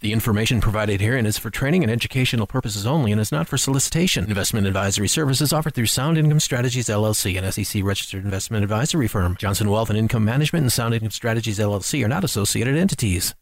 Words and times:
The 0.00 0.14
information 0.14 0.62
provided 0.62 1.02
herein 1.02 1.26
is 1.26 1.36
for 1.36 1.50
training 1.50 1.82
and 1.82 1.92
educational 1.92 2.46
purposes 2.46 2.86
only 2.86 3.12
and 3.12 3.20
is 3.20 3.30
not 3.30 3.46
for 3.46 3.58
solicitation. 3.58 4.24
Investment 4.24 4.66
advisory 4.66 5.08
services 5.08 5.52
offered 5.52 5.74
through 5.74 5.88
Sound 5.88 6.16
Income 6.16 6.40
Strategies 6.40 6.86
LLC, 6.86 7.36
an 7.36 7.52
SEC 7.52 7.84
registered 7.84 8.24
investment 8.24 8.64
advisory 8.64 9.08
firm. 9.08 9.36
Johnson 9.36 9.68
Wealth 9.68 9.90
and 9.90 9.98
Income 9.98 10.24
Management 10.24 10.62
and 10.62 10.72
Sound 10.72 10.94
Income 10.94 11.10
Strategies 11.10 11.58
LLC 11.58 12.02
are 12.02 12.08
not 12.08 12.24
associated 12.24 12.78
entities. 12.78 13.34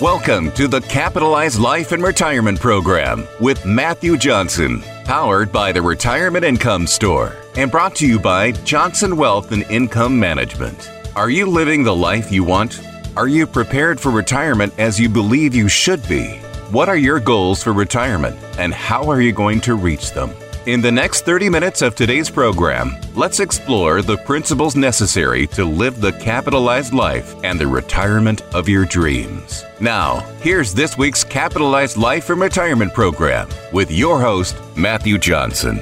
Welcome 0.00 0.52
to 0.52 0.68
the 0.68 0.84
Capitalized 0.88 1.58
Life 1.58 1.90
and 1.90 2.04
Retirement 2.04 2.60
Program 2.60 3.26
with 3.40 3.66
Matthew 3.66 4.16
Johnson, 4.16 4.80
powered 5.04 5.50
by 5.50 5.72
the 5.72 5.82
Retirement 5.82 6.44
Income 6.44 6.86
Store 6.86 7.34
and 7.56 7.68
brought 7.68 7.96
to 7.96 8.06
you 8.06 8.20
by 8.20 8.52
Johnson 8.52 9.16
Wealth 9.16 9.50
and 9.50 9.64
Income 9.64 10.20
Management. 10.20 10.88
Are 11.16 11.30
you 11.30 11.46
living 11.46 11.82
the 11.82 11.96
life 11.96 12.30
you 12.30 12.44
want? 12.44 12.80
Are 13.18 13.26
you 13.26 13.48
prepared 13.48 13.98
for 13.98 14.12
retirement 14.12 14.72
as 14.78 15.00
you 15.00 15.08
believe 15.08 15.52
you 15.52 15.66
should 15.66 16.06
be? 16.06 16.36
What 16.70 16.88
are 16.88 16.96
your 16.96 17.18
goals 17.18 17.60
for 17.60 17.72
retirement 17.72 18.38
and 18.60 18.72
how 18.72 19.10
are 19.10 19.20
you 19.20 19.32
going 19.32 19.60
to 19.62 19.74
reach 19.74 20.12
them? 20.12 20.30
In 20.66 20.80
the 20.80 20.92
next 20.92 21.24
30 21.24 21.48
minutes 21.48 21.82
of 21.82 21.96
today's 21.96 22.30
program, 22.30 22.94
let's 23.16 23.40
explore 23.40 24.02
the 24.02 24.18
principles 24.18 24.76
necessary 24.76 25.48
to 25.48 25.64
live 25.64 26.00
the 26.00 26.12
capitalized 26.12 26.94
life 26.94 27.34
and 27.42 27.58
the 27.58 27.66
retirement 27.66 28.42
of 28.54 28.68
your 28.68 28.84
dreams. 28.84 29.64
Now, 29.80 30.20
here's 30.40 30.72
this 30.72 30.96
week's 30.96 31.24
Capitalized 31.24 31.96
Life 31.96 32.30
and 32.30 32.40
Retirement 32.40 32.94
program 32.94 33.48
with 33.72 33.90
your 33.90 34.20
host, 34.20 34.56
Matthew 34.76 35.18
Johnson 35.18 35.80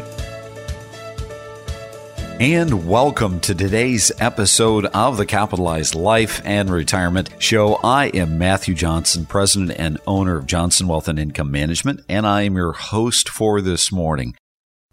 and 2.38 2.86
welcome 2.86 3.40
to 3.40 3.54
today's 3.54 4.12
episode 4.20 4.84
of 4.86 5.16
the 5.16 5.24
Capitalized 5.24 5.94
Life 5.94 6.42
and 6.44 6.68
Retirement 6.68 7.30
Show. 7.38 7.76
I 7.82 8.08
am 8.08 8.36
Matthew 8.36 8.74
Johnson, 8.74 9.24
president 9.24 9.78
and 9.78 9.98
owner 10.06 10.36
of 10.36 10.44
Johnson 10.44 10.86
Wealth 10.86 11.08
and 11.08 11.18
Income 11.18 11.50
Management, 11.50 12.02
and 12.10 12.26
I 12.26 12.42
am 12.42 12.54
your 12.54 12.72
host 12.72 13.30
for 13.30 13.62
this 13.62 13.90
morning. 13.90 14.34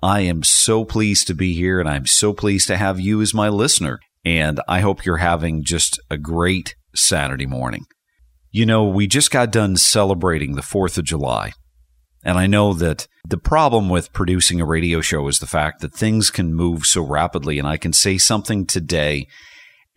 I 0.02 0.22
am 0.22 0.44
so 0.44 0.86
pleased 0.86 1.28
to 1.28 1.34
be 1.34 1.54
here, 1.54 1.82
and 1.82 1.90
I'm 1.90 2.06
so 2.06 2.32
pleased 2.32 2.68
to 2.70 2.78
have 2.78 3.02
you 3.02 3.22
as 3.22 3.34
my 3.34 3.50
listener. 3.50 4.00
And 4.24 4.62
I 4.70 4.80
hope 4.80 5.04
you're 5.04 5.18
having 5.18 5.66
just 5.66 6.00
a 6.10 6.18
great 6.18 6.76
Saturday 6.96 7.46
morning. 7.46 7.86
You 8.52 8.66
know, 8.66 8.86
we 8.86 9.06
just 9.06 9.32
got 9.32 9.52
done 9.52 9.76
celebrating 9.76 10.56
the 10.56 10.62
4th 10.62 10.98
of 10.98 11.04
July. 11.04 11.52
And 12.24 12.38
I 12.38 12.48
know 12.48 12.74
that 12.74 13.08
the 13.28 13.38
problem 13.38 13.90
with 13.90 14.14
producing 14.14 14.62
a 14.62 14.66
radio 14.66 15.02
show 15.02 15.28
is 15.28 15.40
the 15.40 15.48
fact 15.48 15.82
that 15.82 15.94
things 15.94 16.30
can 16.30 16.54
move 16.54 16.86
so 16.86 17.02
rapidly, 17.02 17.60
and 17.60 17.68
I 17.68 17.78
can 17.78 17.94
say 17.94 18.18
something 18.18 18.66
today 18.66 19.28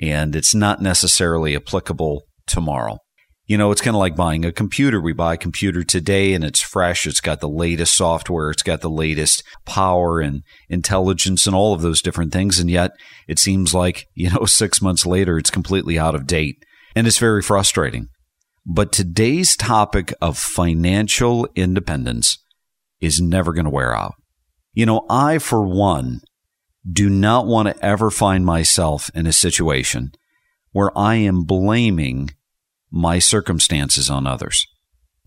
and 0.01 0.37
it's 0.37 0.55
not 0.55 0.83
necessarily 0.83 1.57
applicable 1.57 2.25
tomorrow. 2.47 2.99
You 3.47 3.57
know, 3.57 3.71
it's 3.71 3.81
kind 3.81 3.95
of 3.95 4.01
like 4.01 4.17
buying 4.17 4.45
a 4.45 4.51
computer. 4.51 5.01
We 5.01 5.13
buy 5.13 5.35
a 5.35 5.39
computer 5.39 5.85
today 5.85 6.35
and 6.35 6.45
it's 6.45 6.61
fresh. 6.61 7.07
It's 7.07 7.21
got 7.21 7.41
the 7.41 7.49
latest 7.49 7.95
software. 7.95 8.51
It's 8.51 8.65
got 8.65 8.81
the 8.81 8.91
latest 8.91 9.45
power 9.65 10.21
and 10.21 10.43
intelligence 10.69 11.47
and 11.47 11.55
all 11.55 11.73
of 11.73 11.81
those 11.81 12.03
different 12.03 12.33
things. 12.33 12.59
And 12.59 12.69
yet 12.69 12.91
it 13.29 13.39
seems 13.39 13.73
like, 13.73 14.07
you 14.15 14.31
know, 14.31 14.45
six 14.47 14.83
months 14.83 15.07
later, 15.07 15.39
it's 15.39 15.51
completely 15.51 15.99
out 15.99 16.17
of 16.17 16.27
date. 16.27 16.57
And 16.97 17.07
it's 17.07 17.19
very 17.19 17.43
frustrating. 17.43 18.09
But 18.69 18.91
today's 18.91 19.57
topic 19.57 20.13
of 20.21 20.37
financial 20.37 21.49
independence 21.55 22.39
is 23.01 23.21
never 23.21 23.53
going 23.53 23.65
to 23.65 23.71
wear 23.71 23.97
out. 23.97 24.15
You 24.73 24.87
know, 24.87 25.07
I, 25.09 25.39
for 25.39 25.63
one, 25.63 26.21
do 26.91 27.09
not 27.09 27.47
want 27.47 27.69
to 27.69 27.85
ever 27.85 28.11
find 28.11 28.45
myself 28.45 29.09
in 29.15 29.27
a 29.27 29.33
situation 29.33 30.11
where 30.73 30.91
I 30.99 31.15
am 31.15 31.45
blaming 31.45 32.31
my 32.91 33.21
circumstances 33.21 34.11
on 34.11 34.27
others. 34.27 34.67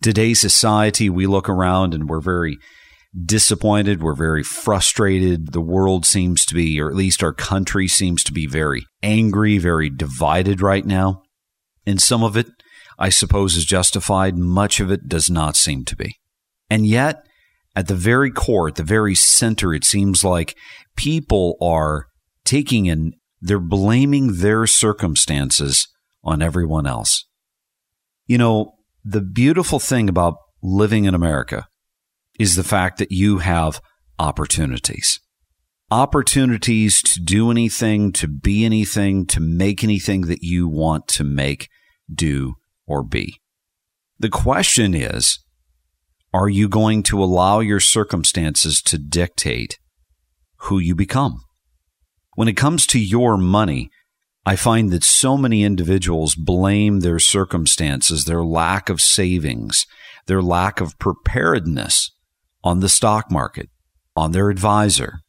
Today's 0.01 0.41
society, 0.41 1.09
we 1.09 1.25
look 1.25 1.47
around 1.47 1.93
and 1.93 2.09
we're 2.09 2.21
very 2.21 2.57
disappointed. 3.25 4.03
We're 4.03 4.15
very 4.15 4.43
frustrated. 4.43 5.53
The 5.53 5.61
world 5.61 6.05
seems 6.05 6.45
to 6.45 6.55
be, 6.55 6.80
or 6.80 6.89
at 6.89 6.95
least 6.95 7.23
our 7.23 7.33
country 7.33 7.87
seems 7.87 8.21
to 8.25 8.33
be 8.33 8.47
very 8.47 8.85
angry, 9.02 9.58
very 9.58 9.89
divided 9.89 10.61
right 10.61 10.85
now. 10.85 11.23
And 11.85 12.02
some 12.02 12.21
of 12.21 12.35
it 12.35 12.47
I 12.99 13.10
suppose, 13.10 13.55
is 13.55 13.65
justified. 13.65 14.37
Much 14.37 14.80
of 14.80 14.92
it 14.92 15.08
does 15.08 15.30
not 15.30 15.55
seem 15.55 15.86
to 15.86 15.95
be. 15.95 16.17
And 16.70 16.86
yet, 16.86 17.26
at 17.76 17.87
the 17.87 17.95
very 17.95 18.30
core, 18.30 18.67
at 18.67 18.76
the 18.76 18.83
very 18.83 19.15
center, 19.15 19.73
it 19.73 19.86
seems 19.86 20.23
like 20.23 20.58
people 20.98 21.55
are 21.61 22.08
taking 22.43 22.89
and 22.89 23.15
they're 23.42 23.59
blaming 23.59 24.39
their 24.39 24.67
circumstances 24.67 25.88
on 26.23 26.42
everyone 26.42 26.86
else. 26.86 27.26
You 28.27 28.38
know, 28.38 28.73
the 29.04 29.21
beautiful 29.21 29.80
thing 29.80 30.09
about 30.09 30.36
living 30.61 31.05
in 31.05 31.15
America 31.15 31.67
is 32.38 32.55
the 32.55 32.64
fact 32.64 32.98
that 32.98 33.11
you 33.11 33.38
have 33.38 33.82
opportunities. 34.20 35.20
Opportunities 35.89 37.02
to 37.02 37.21
do 37.21 37.49
anything, 37.49 38.11
to 38.11 38.27
be 38.27 38.65
anything, 38.65 39.26
to 39.27 39.39
make 39.39 39.83
anything 39.83 40.21
that 40.21 40.43
you 40.43 40.67
want 40.67 41.08
to 41.08 41.23
make, 41.23 41.70
do, 42.14 42.55
or 42.89 43.04
be. 43.04 43.39
The 44.20 44.30
question 44.30 44.94
is 44.94 45.39
are 46.33 46.50
you 46.50 46.67
going 46.67 47.04
to 47.04 47.23
allow 47.23 47.60
your 47.60 47.80
circumstances 47.80 48.82
to 48.83 48.98
dictate 48.98 49.80
who 50.58 50.77
you 50.77 50.94
become? 50.94 51.42
When 52.36 52.48
it 52.48 52.58
comes 52.58 52.86
to 52.88 53.00
your 53.00 53.38
money, 53.38 53.89
I 54.45 54.55
find 54.55 54.92
that 54.92 55.04
so 55.04 55.38
many 55.38 55.64
individuals 55.64 56.36
blame 56.36 57.00
their 57.00 57.20
circumstances, 57.20 58.26
their 58.26 58.44
lack 58.44 58.89
of 58.89 59.02
savings, 59.02 59.86
their 60.27 60.42
lack 60.42 60.82
of 60.82 60.98
preparedness 61.00 62.11
on 62.64 62.80
the 62.80 62.89
stock 62.89 63.32
market, 63.32 63.70
on 64.16 64.32
their 64.32 64.50
advisor, 64.50 65.20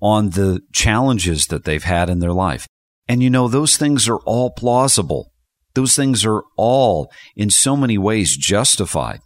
on 0.00 0.30
the 0.30 0.60
challenges 0.72 1.46
that 1.46 1.64
they've 1.64 1.84
had 1.84 2.08
in 2.08 2.20
their 2.20 2.32
life. 2.32 2.66
And 3.08 3.22
you 3.22 3.30
know, 3.30 3.48
those 3.48 3.76
things 3.76 4.08
are 4.08 4.20
all 4.20 4.50
plausible. 4.50 5.32
Those 5.76 5.94
things 5.94 6.24
are 6.24 6.42
all, 6.56 7.12
in 7.36 7.50
so 7.50 7.76
many 7.76 7.98
ways, 7.98 8.34
justified 8.34 9.20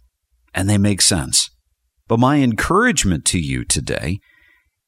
and 0.53 0.69
they 0.69 0.77
make 0.77 1.01
sense. 1.01 1.49
But 2.09 2.19
my 2.19 2.39
encouragement 2.39 3.23
to 3.27 3.39
you 3.39 3.63
today 3.63 4.19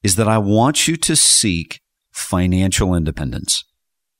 is 0.02 0.16
that 0.16 0.28
I 0.28 0.36
want 0.36 0.86
you 0.86 0.96
to 0.98 1.16
seek 1.16 1.80
financial 2.12 2.94
independence. 2.94 3.64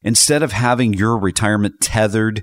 Instead 0.01 0.43
of 0.43 0.53
having 0.53 0.95
your 0.95 1.19
retirement 1.19 1.75
tethered 1.83 2.43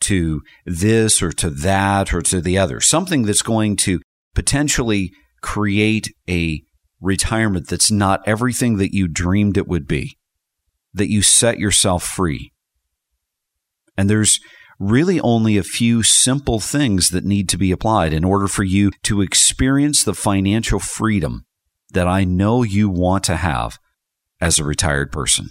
to 0.00 0.40
this 0.64 1.22
or 1.22 1.30
to 1.32 1.50
that 1.50 2.14
or 2.14 2.22
to 2.22 2.40
the 2.40 2.56
other, 2.56 2.80
something 2.80 3.24
that's 3.24 3.42
going 3.42 3.76
to 3.76 4.00
potentially 4.34 5.10
create 5.42 6.08
a 6.26 6.62
retirement 7.02 7.68
that's 7.68 7.90
not 7.90 8.26
everything 8.26 8.78
that 8.78 8.94
you 8.94 9.08
dreamed 9.08 9.58
it 9.58 9.68
would 9.68 9.86
be, 9.86 10.16
that 10.94 11.10
you 11.10 11.20
set 11.20 11.58
yourself 11.58 12.02
free 12.02 12.50
and 13.98 14.08
there's 14.08 14.40
really 14.78 15.20
only 15.20 15.58
a 15.58 15.64
few 15.64 16.04
simple 16.04 16.60
things 16.60 17.10
that 17.10 17.24
need 17.24 17.48
to 17.48 17.58
be 17.58 17.72
applied 17.72 18.12
in 18.12 18.24
order 18.24 18.46
for 18.46 18.62
you 18.62 18.92
to 19.02 19.20
experience 19.20 20.04
the 20.04 20.14
financial 20.14 20.78
freedom 20.78 21.44
that 21.90 22.06
I 22.06 22.22
know 22.22 22.62
you 22.62 22.88
want 22.88 23.24
to 23.24 23.36
have 23.36 23.78
as 24.40 24.58
a 24.58 24.64
retired 24.64 25.10
person. 25.10 25.48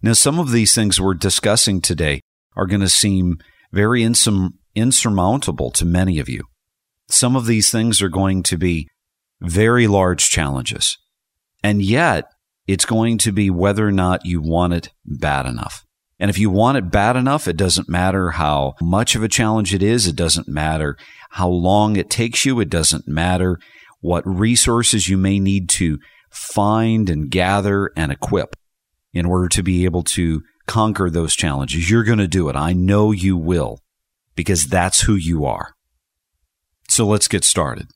Now, 0.00 0.12
some 0.12 0.38
of 0.38 0.52
these 0.52 0.74
things 0.74 1.00
we're 1.00 1.14
discussing 1.14 1.80
today 1.80 2.20
are 2.54 2.66
going 2.66 2.82
to 2.82 2.88
seem 2.88 3.38
very 3.72 4.02
insurmountable 4.04 5.72
to 5.72 5.84
many 5.84 6.20
of 6.20 6.28
you. 6.28 6.44
Some 7.08 7.34
of 7.34 7.46
these 7.46 7.70
things 7.70 8.00
are 8.00 8.08
going 8.08 8.44
to 8.44 8.56
be 8.56 8.86
very 9.40 9.88
large 9.88 10.28
challenges. 10.28 10.96
And 11.64 11.82
yet, 11.82 12.26
it's 12.68 12.84
going 12.84 13.18
to 13.18 13.32
be 13.32 13.50
whether 13.50 13.88
or 13.88 13.92
not 13.92 14.24
you 14.24 14.40
want 14.40 14.74
it 14.74 14.90
bad 15.04 15.46
enough. 15.46 15.83
And 16.18 16.30
if 16.30 16.38
you 16.38 16.48
want 16.48 16.78
it 16.78 16.90
bad 16.90 17.16
enough, 17.16 17.48
it 17.48 17.56
doesn't 17.56 17.88
matter 17.88 18.32
how 18.32 18.74
much 18.80 19.14
of 19.14 19.22
a 19.22 19.28
challenge 19.28 19.74
it 19.74 19.82
is. 19.82 20.06
It 20.06 20.16
doesn't 20.16 20.48
matter 20.48 20.96
how 21.30 21.48
long 21.48 21.96
it 21.96 22.08
takes 22.08 22.44
you. 22.44 22.60
It 22.60 22.70
doesn't 22.70 23.08
matter 23.08 23.58
what 24.00 24.26
resources 24.26 25.08
you 25.08 25.16
may 25.16 25.40
need 25.40 25.68
to 25.70 25.98
find 26.30 27.10
and 27.10 27.30
gather 27.30 27.90
and 27.96 28.12
equip 28.12 28.54
in 29.12 29.26
order 29.26 29.48
to 29.48 29.62
be 29.62 29.84
able 29.84 30.02
to 30.02 30.42
conquer 30.66 31.10
those 31.10 31.34
challenges. 31.34 31.90
You're 31.90 32.04
going 32.04 32.18
to 32.18 32.28
do 32.28 32.48
it. 32.48 32.56
I 32.56 32.72
know 32.72 33.12
you 33.12 33.36
will 33.36 33.78
because 34.34 34.66
that's 34.66 35.02
who 35.02 35.14
you 35.14 35.44
are. 35.44 35.74
So 36.88 37.06
let's 37.06 37.28
get 37.28 37.44
started. 37.44 37.86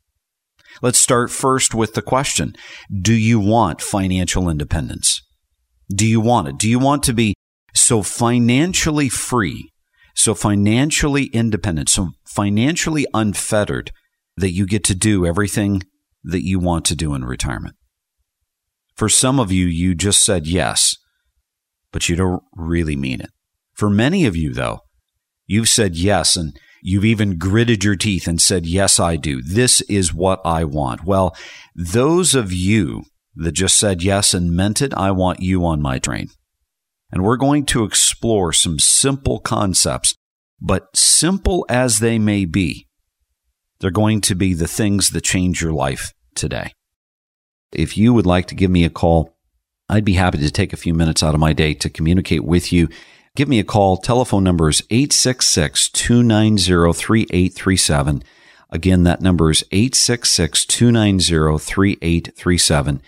Let's 0.81 0.99
start 0.99 1.31
first 1.31 1.75
with 1.75 1.95
the 1.95 2.03
question 2.03 2.55
Do 3.03 3.15
you 3.15 3.41
want 3.41 3.81
financial 3.81 4.49
independence? 4.49 5.23
Do 5.95 6.07
you 6.07 6.21
want 6.21 6.49
it? 6.49 6.59
Do 6.59 6.69
you 6.69 6.79
want 6.79 7.03
to 7.05 7.13
be 7.13 7.35
so 7.75 8.03
financially 8.03 9.09
free, 9.09 9.73
so 10.15 10.35
financially 10.35 11.25
independent, 11.27 11.89
so 11.89 12.11
financially 12.27 13.07
unfettered 13.15 13.91
that 14.37 14.51
you 14.51 14.67
get 14.67 14.85
to 14.85 14.95
do 14.95 15.27
everything 15.27 15.83
that 16.25 16.45
you 16.45 16.59
want 16.59 16.85
to 16.87 16.97
do 16.97 17.15
in 17.15 17.25
retirement. 17.25 17.77
For 18.95 19.09
some 19.09 19.39
of 19.39 19.53
you, 19.53 19.67
you 19.67 19.95
just 19.95 20.25
said 20.25 20.47
yes, 20.47 20.97
but 21.93 22.09
you 22.09 22.17
don't 22.17 22.43
really 22.55 22.97
mean 22.97 23.21
it. 23.21 23.31
For 23.75 23.89
many 23.89 24.27
of 24.27 24.35
you, 24.35 24.53
though, 24.53 24.81
You've 25.49 25.69
said 25.69 25.97
yes, 25.97 26.37
and 26.37 26.57
you've 26.83 27.07
even 27.07 27.39
gritted 27.39 27.83
your 27.83 27.97
teeth 27.97 28.29
and 28.29 28.41
said, 28.41 28.67
Yes, 28.67 29.01
I 29.01 29.17
do. 29.17 29.43
This 29.43 29.81
is 29.83 30.13
what 30.13 30.41
I 30.45 30.63
want. 30.65 31.05
Well, 31.05 31.35
those 31.75 32.35
of 32.35 32.53
you 32.53 33.05
that 33.35 33.53
just 33.53 33.77
said 33.77 34.03
yes 34.03 34.35
and 34.35 34.55
meant 34.55 34.83
it, 34.83 34.93
I 34.93 35.11
want 35.11 35.41
you 35.41 35.65
on 35.65 35.81
my 35.81 35.99
train. 35.99 36.29
And 37.11 37.23
we're 37.23 37.37
going 37.37 37.65
to 37.67 37.85
explore 37.85 38.53
some 38.53 38.79
simple 38.79 39.39
concepts, 39.39 40.15
but 40.61 40.95
simple 40.95 41.65
as 41.69 42.01
they 42.01 42.19
may 42.19 42.45
be, 42.45 42.87
they're 43.81 43.91
going 43.91 44.21
to 44.23 44.35
be 44.35 44.55
the 44.55 44.67
things 44.67 45.11
that 45.11 45.23
change 45.23 45.63
your 45.63 45.73
life 45.73 46.13
today. 46.35 46.73
If 47.73 47.97
you 47.97 48.13
would 48.13 48.27
like 48.27 48.47
to 48.47 48.55
give 48.55 48.71
me 48.71 48.85
a 48.85 48.91
call, 48.91 49.37
I'd 49.89 50.05
be 50.05 50.15
happy 50.15 50.39
to 50.39 50.51
take 50.51 50.73
a 50.73 50.79
few 50.79 50.93
minutes 50.95 51.23
out 51.23 51.35
of 51.35 51.41
my 51.41 51.53
day 51.53 51.75
to 51.75 51.89
communicate 51.89 52.45
with 52.45 52.73
you. 52.73 52.89
Give 53.37 53.49
me 53.49 53.59
a 53.59 53.65
call. 53.65 53.97
Telephone 53.97 54.45
number 54.45 54.69
is 54.69 54.83
866 54.91 55.89
290 55.91 56.93
3837. 56.93 58.23
Again, 58.71 59.05
that 59.05 59.23
number 59.23 59.51
is 59.51 59.65
866 59.73 60.67
290 60.67 61.59
3837. 61.59 63.03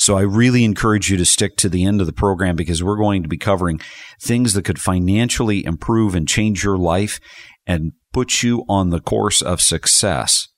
So 0.00 0.16
I 0.16 0.22
really 0.22 0.64
encourage 0.64 1.10
you 1.10 1.18
to 1.18 1.26
stick 1.26 1.58
to 1.58 1.68
the 1.68 1.84
end 1.84 2.00
of 2.00 2.06
the 2.06 2.14
program 2.14 2.56
because 2.56 2.82
we're 2.82 2.96
going 2.96 3.22
to 3.22 3.28
be 3.28 3.36
covering 3.36 3.82
things 4.18 4.54
that 4.54 4.64
could 4.64 4.80
financially 4.80 5.62
improve 5.62 6.14
and 6.14 6.26
change 6.26 6.64
your 6.64 6.78
life 6.78 7.20
and 7.66 7.92
put 8.10 8.42
you 8.42 8.64
on 8.66 8.88
the 8.88 9.00
course 9.00 9.42
of 9.42 9.60
success 9.60 10.48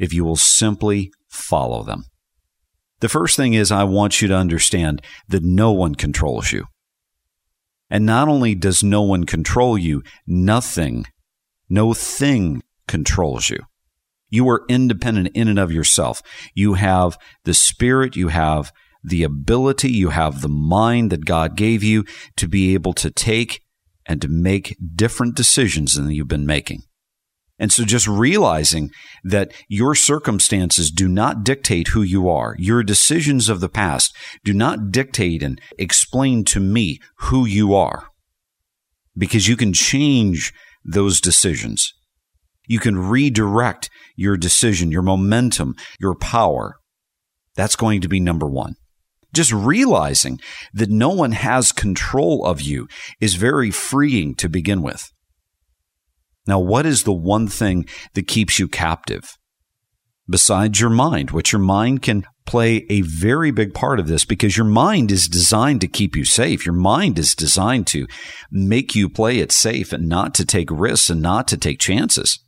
if 0.00 0.12
you 0.12 0.24
will 0.24 0.34
simply 0.34 1.12
follow 1.28 1.84
them. 1.84 2.06
The 2.98 3.08
first 3.08 3.36
thing 3.36 3.54
is 3.54 3.70
I 3.70 3.84
want 3.84 4.20
you 4.20 4.26
to 4.26 4.34
understand 4.34 5.00
that 5.28 5.44
no 5.44 5.70
one 5.70 5.94
controls 5.94 6.50
you. 6.50 6.64
And 7.88 8.04
not 8.04 8.26
only 8.26 8.56
does 8.56 8.82
no 8.82 9.02
one 9.02 9.26
control 9.26 9.78
you, 9.78 10.02
nothing, 10.26 11.04
no 11.68 11.94
thing 11.94 12.64
controls 12.88 13.48
you. 13.48 13.60
You 14.28 14.48
are 14.48 14.66
independent 14.68 15.30
in 15.36 15.46
and 15.46 15.58
of 15.58 15.70
yourself. 15.70 16.20
You 16.52 16.74
have 16.74 17.16
the 17.44 17.54
spirit, 17.54 18.16
you 18.16 18.28
have 18.28 18.72
the 19.02 19.22
ability, 19.22 19.90
you 19.90 20.10
have 20.10 20.40
the 20.40 20.48
mind 20.48 21.10
that 21.10 21.24
God 21.24 21.56
gave 21.56 21.82
you 21.82 22.04
to 22.36 22.48
be 22.48 22.74
able 22.74 22.92
to 22.94 23.10
take 23.10 23.62
and 24.06 24.20
to 24.22 24.28
make 24.28 24.76
different 24.94 25.36
decisions 25.36 25.94
than 25.94 26.10
you've 26.10 26.28
been 26.28 26.46
making. 26.46 26.82
And 27.58 27.72
so 27.72 27.84
just 27.84 28.06
realizing 28.06 28.90
that 29.24 29.52
your 29.68 29.94
circumstances 29.94 30.90
do 30.90 31.08
not 31.08 31.42
dictate 31.42 31.88
who 31.88 32.02
you 32.02 32.28
are. 32.28 32.54
Your 32.58 32.84
decisions 32.84 33.48
of 33.48 33.60
the 33.60 33.68
past 33.68 34.14
do 34.44 34.52
not 34.52 34.92
dictate 34.92 35.42
and 35.42 35.60
explain 35.76 36.44
to 36.44 36.60
me 36.60 37.00
who 37.16 37.44
you 37.44 37.74
are. 37.74 38.08
Because 39.16 39.48
you 39.48 39.56
can 39.56 39.72
change 39.72 40.52
those 40.84 41.20
decisions. 41.20 41.92
You 42.68 42.78
can 42.78 42.96
redirect 42.96 43.90
your 44.14 44.36
decision, 44.36 44.92
your 44.92 45.02
momentum, 45.02 45.74
your 45.98 46.14
power. 46.14 46.76
That's 47.56 47.76
going 47.76 48.02
to 48.02 48.08
be 48.08 48.20
number 48.20 48.46
one. 48.46 48.76
Just 49.34 49.52
realizing 49.52 50.40
that 50.72 50.90
no 50.90 51.10
one 51.10 51.32
has 51.32 51.72
control 51.72 52.44
of 52.44 52.60
you 52.60 52.88
is 53.20 53.34
very 53.34 53.70
freeing 53.70 54.34
to 54.36 54.48
begin 54.48 54.82
with. 54.82 55.12
Now, 56.46 56.58
what 56.58 56.86
is 56.86 57.02
the 57.02 57.12
one 57.12 57.46
thing 57.46 57.84
that 58.14 58.26
keeps 58.26 58.58
you 58.58 58.68
captive? 58.68 59.36
Besides 60.30 60.80
your 60.80 60.90
mind, 60.90 61.30
which 61.30 61.52
your 61.52 61.60
mind 61.60 62.02
can 62.02 62.24
play 62.46 62.86
a 62.88 63.02
very 63.02 63.50
big 63.50 63.74
part 63.74 64.00
of 64.00 64.08
this 64.08 64.24
because 64.24 64.56
your 64.56 64.66
mind 64.66 65.12
is 65.12 65.28
designed 65.28 65.82
to 65.82 65.88
keep 65.88 66.16
you 66.16 66.24
safe. 66.24 66.64
Your 66.64 66.74
mind 66.74 67.18
is 67.18 67.34
designed 67.34 67.86
to 67.88 68.06
make 68.50 68.94
you 68.94 69.10
play 69.10 69.38
it 69.38 69.52
safe 69.52 69.92
and 69.92 70.08
not 70.08 70.34
to 70.34 70.46
take 70.46 70.70
risks 70.70 71.10
and 71.10 71.20
not 71.20 71.46
to 71.48 71.58
take 71.58 71.78
chances. 71.78 72.42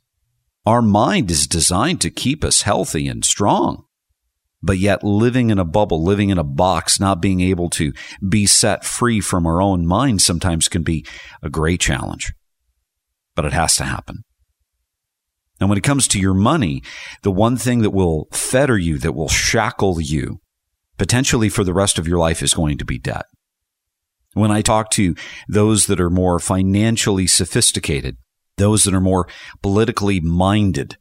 Our 0.65 0.81
mind 0.81 1.31
is 1.31 1.47
designed 1.47 2.01
to 2.01 2.11
keep 2.11 2.43
us 2.43 2.63
healthy 2.63 3.07
and 3.07 3.25
strong 3.25 3.85
but 4.63 4.79
yet 4.79 5.03
living 5.03 5.51
in 5.51 5.59
a 5.59 5.65
bubble, 5.65 6.03
living 6.03 6.31
in 6.31 6.39
a 6.39 6.45
box, 6.45 7.01
not 7.01 7.23
being 7.23 7.41
able 7.41 7.71
to 7.71 7.93
be 8.27 8.47
set 8.47 8.85
free 8.85 9.21
from 9.21 9.47
our 9.47 9.63
own 9.63 9.87
mind 9.87 10.21
sometimes 10.21 10.69
can 10.69 10.83
be 10.83 11.05
a 11.43 11.51
great 11.51 11.81
challenge. 11.81 12.33
But 13.35 13.45
it 13.45 13.53
has 13.53 13.77
to 13.77 13.85
happen. 13.85 14.25
And 15.61 15.69
when 15.69 15.79
it 15.79 15.85
comes 15.85 16.09
to 16.09 16.19
your 16.19 16.35
money, 16.35 16.83
the 17.23 17.31
one 17.31 17.57
thing 17.57 17.83
that 17.83 17.91
will 17.91 18.29
fetter 18.33 18.79
you, 18.79 18.99
that 18.99 19.13
will 19.13 19.29
shackle 19.29 20.01
you, 20.01 20.41
potentially 20.97 21.49
for 21.49 21.65
the 21.65 21.75
rest 21.75 21.99
of 21.99 22.09
your 22.09 22.19
life, 22.19 22.43
is 22.43 22.55
going 22.55 22.79
to 22.79 22.85
be 22.85 22.99
debt. 22.99 23.27
When 24.33 24.51
I 24.51 24.63
talk 24.63 24.91
to 24.91 25.15
those 25.49 25.87
that 25.87 26.01
are 26.01 26.11
more 26.11 26.39
financially 26.39 27.27
sophisticated, 27.27 28.17
those 28.57 28.85
that 28.85 28.95
are 28.95 29.01
more 29.01 29.29
politically 29.63 30.21
minded, 30.21 30.97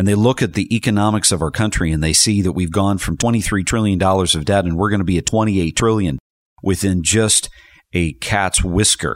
and 0.00 0.08
they 0.08 0.14
look 0.14 0.40
at 0.40 0.54
the 0.54 0.74
economics 0.74 1.30
of 1.30 1.42
our 1.42 1.50
country 1.50 1.92
and 1.92 2.02
they 2.02 2.14
see 2.14 2.40
that 2.40 2.52
we've 2.52 2.72
gone 2.72 2.96
from 2.96 3.18
$23 3.18 3.66
trillion 3.66 4.02
of 4.02 4.44
debt 4.46 4.64
and 4.64 4.78
we're 4.78 4.88
going 4.88 5.00
to 5.00 5.04
be 5.04 5.18
at 5.18 5.26
28 5.26 5.76
trillion 5.76 6.18
within 6.62 7.02
just 7.02 7.50
a 7.92 8.14
cat's 8.14 8.64
whisker 8.64 9.14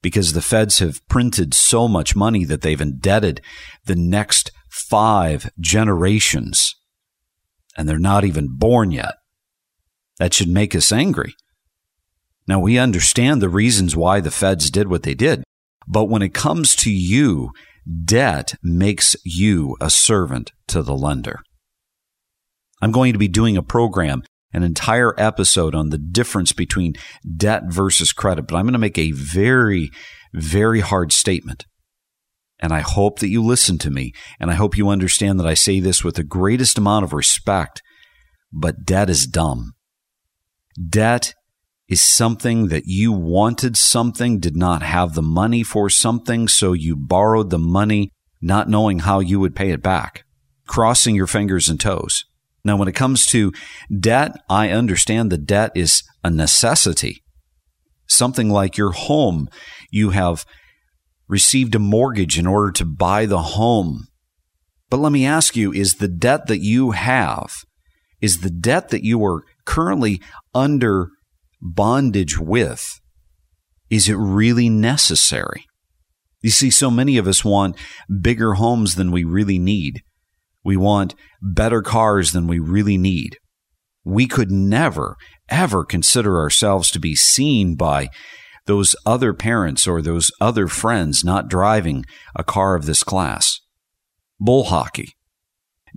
because 0.00 0.32
the 0.32 0.40
feds 0.40 0.78
have 0.78 1.06
printed 1.08 1.52
so 1.52 1.88
much 1.88 2.16
money 2.16 2.42
that 2.42 2.62
they've 2.62 2.80
indebted 2.80 3.42
the 3.84 3.94
next 3.94 4.50
five 4.70 5.50
generations 5.60 6.74
and 7.76 7.86
they're 7.86 7.98
not 7.98 8.24
even 8.24 8.48
born 8.50 8.92
yet. 8.92 9.16
That 10.18 10.32
should 10.32 10.48
make 10.48 10.74
us 10.74 10.90
angry. 10.90 11.34
Now, 12.48 12.60
we 12.60 12.78
understand 12.78 13.42
the 13.42 13.50
reasons 13.50 13.94
why 13.94 14.20
the 14.20 14.30
feds 14.30 14.70
did 14.70 14.88
what 14.88 15.02
they 15.02 15.12
did, 15.12 15.44
but 15.86 16.06
when 16.06 16.22
it 16.22 16.32
comes 16.32 16.74
to 16.76 16.90
you 16.90 17.50
Debt 18.04 18.54
makes 18.62 19.16
you 19.24 19.76
a 19.80 19.90
servant 19.90 20.52
to 20.68 20.82
the 20.82 20.94
lender. 20.94 21.40
I'm 22.80 22.92
going 22.92 23.12
to 23.12 23.18
be 23.18 23.28
doing 23.28 23.56
a 23.56 23.62
program, 23.62 24.22
an 24.52 24.62
entire 24.62 25.14
episode 25.18 25.74
on 25.74 25.90
the 25.90 25.98
difference 25.98 26.52
between 26.52 26.94
debt 27.36 27.64
versus 27.68 28.12
credit, 28.12 28.46
but 28.46 28.56
I'm 28.56 28.64
going 28.64 28.72
to 28.72 28.78
make 28.78 28.98
a 28.98 29.12
very, 29.12 29.90
very 30.32 30.80
hard 30.80 31.12
statement. 31.12 31.66
And 32.60 32.72
I 32.72 32.80
hope 32.80 33.18
that 33.18 33.28
you 33.28 33.42
listen 33.42 33.78
to 33.78 33.90
me, 33.90 34.12
and 34.38 34.50
I 34.50 34.54
hope 34.54 34.76
you 34.76 34.88
understand 34.88 35.40
that 35.40 35.46
I 35.46 35.54
say 35.54 35.80
this 35.80 36.04
with 36.04 36.14
the 36.14 36.22
greatest 36.22 36.78
amount 36.78 37.04
of 37.04 37.12
respect, 37.12 37.82
but 38.52 38.84
debt 38.84 39.10
is 39.10 39.26
dumb. 39.26 39.72
Debt 40.88 41.34
is 41.92 42.00
something 42.00 42.68
that 42.68 42.86
you 42.86 43.12
wanted 43.12 43.76
something, 43.76 44.40
did 44.40 44.56
not 44.56 44.82
have 44.82 45.12
the 45.12 45.20
money 45.20 45.62
for 45.62 45.90
something, 45.90 46.48
so 46.48 46.72
you 46.72 46.96
borrowed 46.96 47.50
the 47.50 47.58
money, 47.58 48.10
not 48.40 48.66
knowing 48.66 49.00
how 49.00 49.20
you 49.20 49.38
would 49.38 49.54
pay 49.54 49.70
it 49.70 49.82
back, 49.82 50.24
crossing 50.66 51.14
your 51.14 51.26
fingers 51.26 51.68
and 51.68 51.78
toes. 51.78 52.24
Now, 52.64 52.78
when 52.78 52.88
it 52.88 52.94
comes 52.94 53.26
to 53.26 53.52
debt, 53.94 54.32
I 54.48 54.70
understand 54.70 55.30
the 55.30 55.36
debt 55.36 55.72
is 55.74 56.02
a 56.24 56.30
necessity. 56.30 57.22
Something 58.06 58.48
like 58.48 58.78
your 58.78 58.92
home, 58.92 59.50
you 59.90 60.10
have 60.10 60.46
received 61.28 61.74
a 61.74 61.78
mortgage 61.78 62.38
in 62.38 62.46
order 62.46 62.72
to 62.72 62.86
buy 62.86 63.26
the 63.26 63.42
home. 63.42 64.06
But 64.88 65.00
let 65.00 65.12
me 65.12 65.26
ask 65.26 65.56
you 65.56 65.74
is 65.74 65.96
the 65.96 66.08
debt 66.08 66.46
that 66.46 66.60
you 66.60 66.92
have, 66.92 67.52
is 68.22 68.40
the 68.40 68.50
debt 68.50 68.88
that 68.88 69.04
you 69.04 69.22
are 69.26 69.42
currently 69.66 70.22
under 70.54 71.10
bondage 71.62 72.38
with, 72.38 73.00
is 73.88 74.08
it 74.08 74.16
really 74.16 74.68
necessary? 74.68 75.64
You 76.42 76.50
see, 76.50 76.70
so 76.70 76.90
many 76.90 77.16
of 77.16 77.28
us 77.28 77.44
want 77.44 77.76
bigger 78.20 78.54
homes 78.54 78.96
than 78.96 79.12
we 79.12 79.22
really 79.22 79.58
need. 79.58 80.02
We 80.64 80.76
want 80.76 81.14
better 81.40 81.82
cars 81.82 82.32
than 82.32 82.46
we 82.46 82.58
really 82.58 82.98
need. 82.98 83.36
We 84.04 84.26
could 84.26 84.50
never, 84.50 85.16
ever 85.48 85.84
consider 85.84 86.38
ourselves 86.40 86.90
to 86.90 86.98
be 86.98 87.14
seen 87.14 87.76
by 87.76 88.08
those 88.66 88.96
other 89.06 89.32
parents 89.32 89.86
or 89.86 90.02
those 90.02 90.30
other 90.40 90.66
friends 90.66 91.24
not 91.24 91.48
driving 91.48 92.04
a 92.34 92.44
car 92.44 92.74
of 92.74 92.86
this 92.86 93.04
class. 93.04 93.60
Bull 94.40 94.64
hockey. 94.64 95.14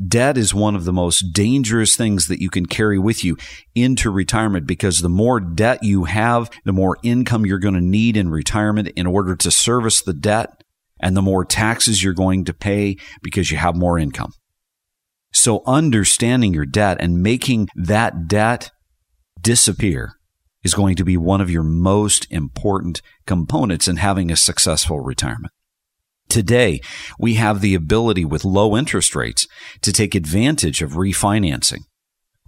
Debt 0.07 0.37
is 0.37 0.53
one 0.53 0.75
of 0.75 0.83
the 0.83 0.93
most 0.93 1.31
dangerous 1.31 1.95
things 1.95 2.27
that 2.27 2.41
you 2.41 2.49
can 2.49 2.65
carry 2.65 2.99
with 2.99 3.23
you 3.23 3.37
into 3.75 4.09
retirement 4.09 4.67
because 4.67 4.99
the 4.99 5.09
more 5.09 5.39
debt 5.39 5.83
you 5.83 6.03
have, 6.03 6.49
the 6.65 6.73
more 6.73 6.97
income 7.01 7.45
you're 7.45 7.59
going 7.59 7.75
to 7.75 7.81
need 7.81 8.17
in 8.17 8.29
retirement 8.29 8.89
in 8.95 9.07
order 9.07 9.35
to 9.37 9.49
service 9.49 10.01
the 10.01 10.13
debt, 10.13 10.63
and 10.99 11.15
the 11.15 11.21
more 11.21 11.45
taxes 11.45 12.03
you're 12.03 12.13
going 12.13 12.43
to 12.45 12.53
pay 12.53 12.97
because 13.21 13.51
you 13.51 13.57
have 13.57 13.75
more 13.75 13.97
income. 13.97 14.33
So 15.31 15.63
understanding 15.65 16.53
your 16.53 16.65
debt 16.65 16.97
and 16.99 17.21
making 17.21 17.69
that 17.75 18.27
debt 18.27 18.71
disappear 19.41 20.13
is 20.63 20.73
going 20.73 20.95
to 20.95 21.03
be 21.03 21.15
one 21.15 21.41
of 21.41 21.49
your 21.49 21.63
most 21.63 22.27
important 22.31 23.01
components 23.27 23.87
in 23.87 23.97
having 23.97 24.31
a 24.31 24.35
successful 24.35 24.99
retirement. 24.99 25.53
Today, 26.29 26.81
we 27.19 27.35
have 27.35 27.61
the 27.61 27.75
ability 27.75 28.25
with 28.25 28.45
low 28.45 28.75
interest 28.75 29.15
rates 29.15 29.47
to 29.81 29.93
take 29.93 30.15
advantage 30.15 30.81
of 30.81 30.91
refinancing. 30.91 31.81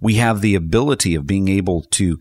We 0.00 0.14
have 0.14 0.40
the 0.40 0.54
ability 0.54 1.14
of 1.14 1.26
being 1.26 1.48
able 1.48 1.82
to 1.92 2.18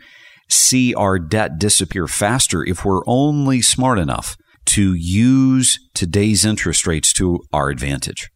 see 0.49 0.93
our 0.93 1.19
debt 1.19 1.59
disappear 1.59 2.07
faster 2.07 2.63
if 2.63 2.85
we're 2.85 3.01
only 3.05 3.61
smart 3.61 3.99
enough 3.99 4.37
to 4.65 4.93
use 4.93 5.79
today's 5.93 6.45
interest 6.45 6.87
rates 6.87 7.13
to 7.13 7.39
our 7.53 7.69
advantage. 7.69 8.29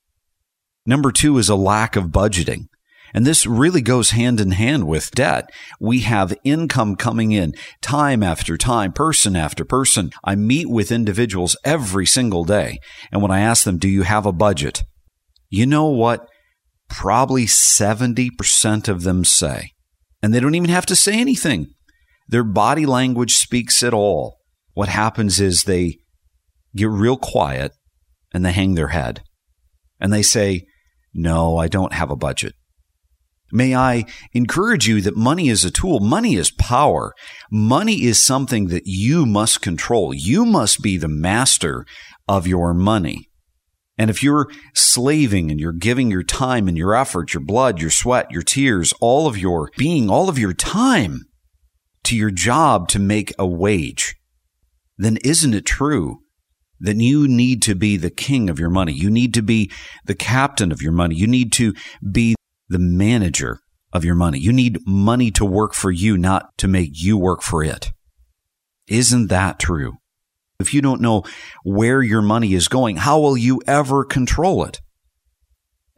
Number 0.86 1.12
two 1.12 1.38
is 1.38 1.50
a 1.50 1.56
lack 1.56 1.96
of 1.96 2.06
budgeting. 2.06 2.66
And 3.14 3.26
this 3.26 3.46
really 3.46 3.82
goes 3.82 4.12
hand 4.12 4.40
in 4.40 4.52
hand 4.52 4.88
with 4.88 5.12
debt. 5.12 5.50
We 5.80 6.02
have 6.02 6.34
income 6.44 6.96
coming 6.96 7.32
in 7.32 7.54
time 7.82 8.24
after 8.24 8.58
time, 8.58 8.94
person 8.94 9.36
after 9.36 9.66
person. 9.66 10.12
I 10.24 10.36
meet 10.36 10.70
with 10.70 10.92
individuals 10.92 11.58
every 11.64 12.06
single 12.06 12.44
day. 12.44 12.80
And 13.12 13.22
when 13.22 13.32
I 13.32 13.42
ask 13.42 13.64
them, 13.64 13.78
do 13.78 13.90
you 13.90 14.04
have 14.04 14.26
a 14.26 14.32
budget? 14.32 14.84
You 15.50 15.66
know 15.66 15.88
what? 15.88 16.28
Probably 16.90 17.46
70% 17.46 18.88
of 18.88 19.04
them 19.04 19.24
say, 19.24 19.72
and 20.22 20.34
they 20.34 20.40
don't 20.40 20.56
even 20.56 20.70
have 20.70 20.86
to 20.88 20.96
say 20.96 21.20
anything. 21.20 21.68
Their 22.28 22.44
body 22.44 22.86
language 22.86 23.34
speaks 23.36 23.84
it 23.84 23.94
all. 23.94 24.38
What 24.74 24.90
happens 24.90 25.40
is 25.40 25.64
they 25.64 25.98
get 26.76 26.90
real 26.90 27.18
quiet 27.18 27.74
and 28.34 28.46
they 28.46 28.54
hang 28.54 28.76
their 28.76 28.90
head 28.90 29.22
and 30.00 30.12
they 30.12 30.22
say, 30.22 30.66
No, 31.14 31.58
I 31.58 31.68
don't 31.68 31.94
have 31.94 32.10
a 32.10 32.16
budget. 32.16 32.54
May 33.52 33.76
I 33.76 34.06
encourage 34.34 34.88
you 34.88 35.02
that 35.02 35.18
money 35.18 35.50
is 35.50 35.66
a 35.66 35.72
tool. 35.72 36.00
Money 36.00 36.36
is 36.36 36.52
power. 36.52 37.14
Money 37.52 38.04
is 38.04 38.22
something 38.22 38.68
that 38.68 38.84
you 38.86 39.26
must 39.26 39.62
control. 39.62 40.14
You 40.14 40.46
must 40.46 40.82
be 40.82 40.98
the 40.98 41.08
master 41.08 41.86
of 42.28 42.48
your 42.48 42.74
money. 42.74 43.30
And 43.98 44.10
if 44.10 44.24
you're 44.24 44.50
slaving 44.74 45.52
and 45.52 45.60
you're 45.60 45.74
giving 45.74 46.10
your 46.10 46.24
time 46.24 46.68
and 46.68 46.78
your 46.78 46.96
effort, 46.96 47.34
your 47.34 47.44
blood, 47.44 47.80
your 47.80 47.92
sweat, 47.92 48.32
your 48.32 48.42
tears, 48.42 48.94
all 49.00 49.28
of 49.28 49.38
your 49.38 49.70
being, 49.78 50.10
all 50.10 50.30
of 50.30 50.40
your 50.40 50.54
time 50.54 51.22
to 52.06 52.18
your 52.18 52.32
job 52.32 52.88
to 52.90 53.00
make 53.00 53.32
a 53.38 53.46
wage, 53.46 54.16
then 54.98 55.18
isn't 55.24 55.54
it 55.54 55.66
true 55.66 56.20
that 56.80 56.98
you 56.98 57.28
need 57.28 57.62
to 57.62 57.76
be 57.76 57.96
the 57.96 58.10
king 58.10 58.50
of 58.50 58.60
your 58.60 58.72
money? 58.72 58.94
You 58.94 59.12
need 59.12 59.34
to 59.36 59.44
be 59.44 59.70
the 60.06 60.16
captain 60.16 60.72
of 60.72 60.82
your 60.82 60.94
money. 60.94 61.16
You 61.16 61.28
need 61.28 61.52
to 61.54 61.76
be 62.12 62.36
the 62.72 62.80
manager 62.80 63.60
of 63.94 64.06
your 64.06 64.16
money. 64.16 64.40
You 64.40 64.54
need 64.54 64.80
money 64.88 65.30
to 65.32 65.46
work 65.46 65.74
for 65.74 65.92
you, 65.92 66.18
not 66.18 66.58
to 66.58 66.68
make 66.68 66.92
you 66.94 67.18
work 67.18 67.42
for 67.42 67.64
it. 67.64 67.92
Isn't 68.88 69.28
that 69.28 69.60
true? 69.60 69.98
If 70.60 70.74
you 70.74 70.82
don't 70.82 71.02
know 71.02 71.24
where 71.64 72.02
your 72.02 72.22
money 72.22 72.54
is 72.54 72.68
going, 72.68 72.98
how 72.98 73.20
will 73.20 73.38
you 73.38 73.62
ever 73.68 74.06
control 74.06 74.64
it? 74.64 74.80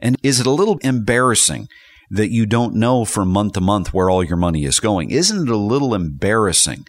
And 0.00 0.16
is 0.22 0.40
it 0.40 0.46
a 0.46 0.50
little 0.50 0.78
embarrassing 0.78 1.68
that 2.10 2.30
you 2.30 2.46
don't 2.46 2.74
know 2.74 3.04
from 3.04 3.28
month 3.28 3.52
to 3.54 3.60
month 3.60 3.94
where 3.94 4.10
all 4.10 4.24
your 4.24 4.36
money 4.36 4.64
is 4.64 4.80
going? 4.80 5.10
Isn't 5.10 5.48
it 5.48 5.52
a 5.52 5.56
little 5.56 5.94
embarrassing 5.94 6.86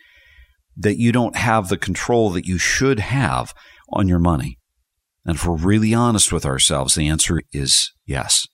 that 0.77 0.97
you 0.97 1.11
don't 1.11 1.35
have 1.35 1.69
the 1.69 1.77
control 1.77 2.29
that 2.31 2.45
you 2.45 2.57
should 2.57 2.99
have 2.99 3.53
on 3.89 4.07
your 4.07 4.19
money? 4.19 4.57
And 5.25 5.35
if 5.35 5.45
we're 5.45 5.55
really 5.55 5.93
honest 5.93 6.31
with 6.31 6.45
ourselves, 6.45 6.95
the 6.95 7.07
answer 7.07 7.41
is 7.51 7.91
yes. 8.05 8.47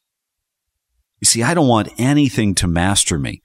You 1.21 1.25
see, 1.25 1.43
I 1.43 1.53
don't 1.53 1.67
want 1.67 1.93
anything 1.97 2.55
to 2.55 2.67
master 2.67 3.17
me. 3.17 3.41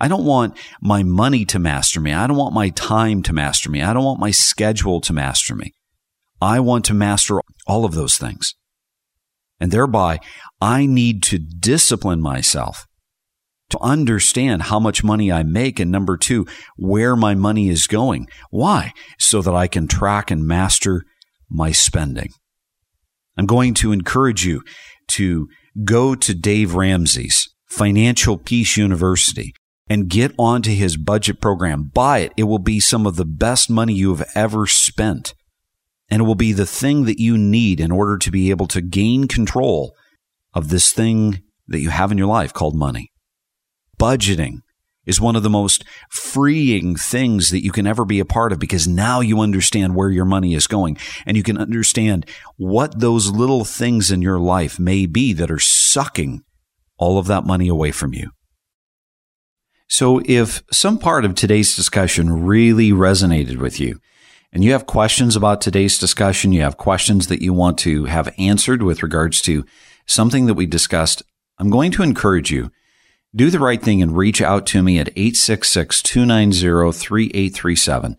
I 0.00 0.08
don't 0.08 0.24
want 0.24 0.56
my 0.80 1.02
money 1.02 1.44
to 1.46 1.58
master 1.58 2.00
me. 2.00 2.12
I 2.12 2.26
don't 2.26 2.36
want 2.36 2.54
my 2.54 2.70
time 2.70 3.22
to 3.24 3.32
master 3.32 3.70
me. 3.70 3.82
I 3.82 3.92
don't 3.92 4.04
want 4.04 4.20
my 4.20 4.30
schedule 4.30 5.00
to 5.02 5.12
master 5.12 5.54
me. 5.54 5.72
I 6.40 6.60
want 6.60 6.84
to 6.86 6.94
master 6.94 7.40
all 7.66 7.84
of 7.84 7.94
those 7.94 8.16
things. 8.16 8.54
And 9.60 9.70
thereby, 9.70 10.20
I 10.60 10.86
need 10.86 11.22
to 11.24 11.38
discipline 11.38 12.20
myself 12.20 12.86
to 13.70 13.78
understand 13.80 14.62
how 14.62 14.78
much 14.78 15.04
money 15.04 15.32
I 15.32 15.42
make. 15.42 15.80
And 15.80 15.90
number 15.90 16.16
two, 16.16 16.46
where 16.76 17.16
my 17.16 17.34
money 17.34 17.68
is 17.68 17.86
going. 17.86 18.26
Why? 18.50 18.92
So 19.18 19.42
that 19.42 19.54
I 19.54 19.68
can 19.68 19.88
track 19.88 20.30
and 20.30 20.46
master 20.46 21.04
my 21.48 21.72
spending. 21.72 22.30
I'm 23.36 23.46
going 23.46 23.74
to 23.74 23.92
encourage 23.92 24.44
you 24.44 24.62
to 25.08 25.48
go 25.82 26.14
to 26.14 26.34
Dave 26.34 26.74
Ramsey's 26.74 27.48
Financial 27.66 28.36
Peace 28.36 28.76
University 28.76 29.54
and 29.88 30.08
get 30.08 30.32
onto 30.38 30.70
his 30.70 30.96
budget 30.96 31.40
program. 31.40 31.90
Buy 31.92 32.20
it. 32.20 32.32
It 32.36 32.44
will 32.44 32.58
be 32.58 32.80
some 32.80 33.06
of 33.06 33.16
the 33.16 33.24
best 33.24 33.68
money 33.68 33.94
you 33.94 34.14
have 34.14 34.28
ever 34.34 34.66
spent. 34.66 35.34
And 36.08 36.22
it 36.22 36.24
will 36.24 36.34
be 36.34 36.52
the 36.52 36.66
thing 36.66 37.04
that 37.04 37.18
you 37.18 37.36
need 37.36 37.80
in 37.80 37.90
order 37.90 38.18
to 38.18 38.30
be 38.30 38.50
able 38.50 38.66
to 38.68 38.80
gain 38.80 39.26
control 39.26 39.94
of 40.52 40.68
this 40.68 40.92
thing 40.92 41.42
that 41.66 41.80
you 41.80 41.90
have 41.90 42.12
in 42.12 42.18
your 42.18 42.28
life 42.28 42.52
called 42.52 42.76
money. 42.76 43.10
Budgeting 43.98 44.60
is 45.06 45.20
one 45.20 45.36
of 45.36 45.42
the 45.42 45.50
most 45.50 45.84
freeing 46.08 46.96
things 46.96 47.50
that 47.50 47.64
you 47.64 47.72
can 47.72 47.86
ever 47.86 48.04
be 48.04 48.20
a 48.20 48.24
part 48.24 48.52
of 48.52 48.58
because 48.58 48.88
now 48.88 49.20
you 49.20 49.40
understand 49.40 49.94
where 49.94 50.10
your 50.10 50.24
money 50.24 50.54
is 50.54 50.66
going 50.66 50.96
and 51.26 51.36
you 51.36 51.42
can 51.42 51.58
understand 51.58 52.26
what 52.56 53.00
those 53.00 53.30
little 53.30 53.64
things 53.64 54.10
in 54.10 54.22
your 54.22 54.38
life 54.38 54.78
may 54.78 55.06
be 55.06 55.32
that 55.32 55.50
are 55.50 55.58
sucking 55.58 56.42
all 56.96 57.18
of 57.18 57.26
that 57.26 57.44
money 57.44 57.68
away 57.68 57.90
from 57.90 58.14
you. 58.14 58.30
So, 59.86 60.22
if 60.24 60.62
some 60.72 60.98
part 60.98 61.24
of 61.24 61.34
today's 61.34 61.76
discussion 61.76 62.44
really 62.44 62.90
resonated 62.90 63.58
with 63.58 63.78
you, 63.78 64.00
and 64.52 64.64
you 64.64 64.72
have 64.72 64.86
questions 64.86 65.36
about 65.36 65.60
today's 65.60 65.98
discussion, 65.98 66.52
you 66.52 66.62
have 66.62 66.76
questions 66.76 67.26
that 67.26 67.42
you 67.42 67.52
want 67.52 67.76
to 67.78 68.04
have 68.04 68.32
answered 68.38 68.82
with 68.82 69.02
regards 69.02 69.42
to 69.42 69.64
something 70.06 70.46
that 70.46 70.54
we 70.54 70.64
discussed, 70.64 71.22
I'm 71.58 71.70
going 71.70 71.90
to 71.92 72.02
encourage 72.02 72.50
you 72.50 72.70
do 73.34 73.50
the 73.50 73.58
right 73.58 73.82
thing 73.82 74.00
and 74.00 74.16
reach 74.16 74.40
out 74.40 74.66
to 74.66 74.82
me 74.82 74.98
at 74.98 75.08
866 75.08 76.02
290 76.02 76.92
3837. 76.92 78.16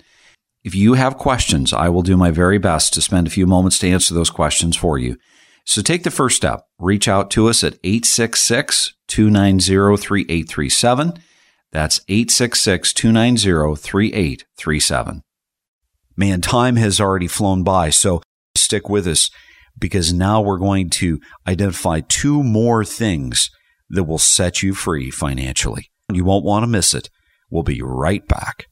If 0.63 0.75
you 0.75 0.93
have 0.93 1.17
questions, 1.17 1.73
I 1.73 1.89
will 1.89 2.01
do 2.01 2.17
my 2.17 2.31
very 2.31 2.57
best 2.57 2.93
to 2.93 3.01
spend 3.01 3.27
a 3.27 3.29
few 3.31 3.45
moments 3.45 3.79
to 3.79 3.89
answer 3.89 4.13
those 4.13 4.29
questions 4.29 4.75
for 4.75 4.97
you. 4.97 5.17
So 5.63 5.81
take 5.81 6.03
the 6.03 6.11
first 6.11 6.35
step. 6.35 6.65
Reach 6.79 7.07
out 7.07 7.31
to 7.31 7.47
us 7.47 7.63
at 7.63 7.79
866 7.83 8.93
290 9.07 9.97
3837. 9.97 11.13
That's 11.71 12.01
866 12.07 12.93
290 12.93 13.75
3837. 13.75 15.21
Man, 16.17 16.41
time 16.41 16.75
has 16.77 16.99
already 16.99 17.27
flown 17.27 17.63
by, 17.63 17.89
so 17.89 18.21
stick 18.55 18.89
with 18.89 19.07
us 19.07 19.29
because 19.77 20.13
now 20.13 20.41
we're 20.41 20.57
going 20.57 20.89
to 20.89 21.19
identify 21.47 21.99
two 21.99 22.41
more 22.41 22.85
things 22.85 23.49
that 23.89 24.03
will 24.03 24.17
set 24.17 24.63
you 24.63 24.73
free 24.73 25.11
financially. 25.11 25.91
You 26.11 26.23
won't 26.23 26.45
want 26.45 26.63
to 26.63 26.67
miss 26.67 26.93
it. 26.93 27.09
We'll 27.49 27.63
be 27.63 27.81
right 27.81 28.25
back. 28.27 28.67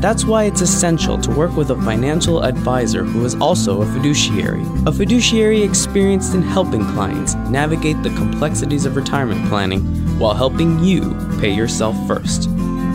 That's 0.00 0.24
why 0.24 0.44
it's 0.44 0.60
essential 0.60 1.18
to 1.18 1.32
work 1.32 1.56
with 1.56 1.70
a 1.70 1.82
financial 1.82 2.44
advisor 2.44 3.02
who 3.04 3.24
is 3.24 3.34
also 3.34 3.82
a 3.82 3.86
fiduciary. 3.86 4.64
A 4.86 4.92
fiduciary 4.92 5.62
experienced 5.62 6.34
in 6.34 6.42
helping 6.42 6.84
clients 6.92 7.34
navigate 7.50 8.00
the 8.02 8.10
complexities 8.10 8.86
of 8.86 8.96
retirement 8.96 9.48
planning 9.48 9.80
while 10.18 10.34
helping 10.34 10.78
you 10.84 11.16
pay 11.40 11.50
yourself 11.50 11.96
first. 12.06 12.48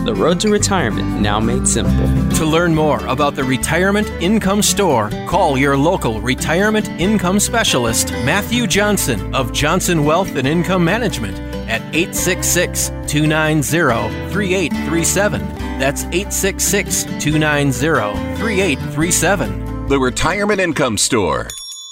The 0.06 0.14
road 0.14 0.38
to 0.42 0.50
retirement 0.50 1.20
now 1.20 1.40
made 1.40 1.66
simple. 1.66 2.06
To 2.36 2.44
learn 2.44 2.72
more 2.72 3.04
about 3.06 3.34
the 3.34 3.42
Retirement 3.42 4.08
Income 4.22 4.62
Store, 4.62 5.10
call 5.26 5.58
your 5.58 5.76
local 5.76 6.20
retirement 6.20 6.88
income 7.00 7.40
specialist, 7.40 8.12
Matthew 8.24 8.68
Johnson 8.68 9.34
of 9.34 9.52
Johnson 9.52 10.04
Wealth 10.04 10.36
and 10.36 10.46
Income 10.46 10.84
Management 10.84 11.40
at 11.68 11.82
866 11.92 12.90
290 13.08 14.30
3837. 14.30 15.40
That's 15.80 16.04
866 16.04 17.02
290 17.18 18.36
3837. 18.36 19.88
The 19.88 19.98
Retirement 19.98 20.60
Income 20.60 20.98
Store, 20.98 21.48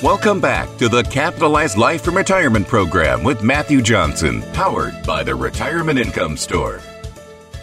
Welcome 0.06 0.40
back 0.40 0.78
to 0.78 0.88
the 0.88 1.02
Capitalized 1.02 1.80
Life 1.80 2.06
and 2.06 2.16
Retirement 2.16 2.68
Program 2.68 3.24
with 3.24 3.42
Matthew 3.42 3.82
Johnson, 3.82 4.44
powered 4.54 4.94
by 5.04 5.24
the 5.24 5.34
Retirement 5.34 5.98
Income 5.98 6.38
Store. 6.38 6.80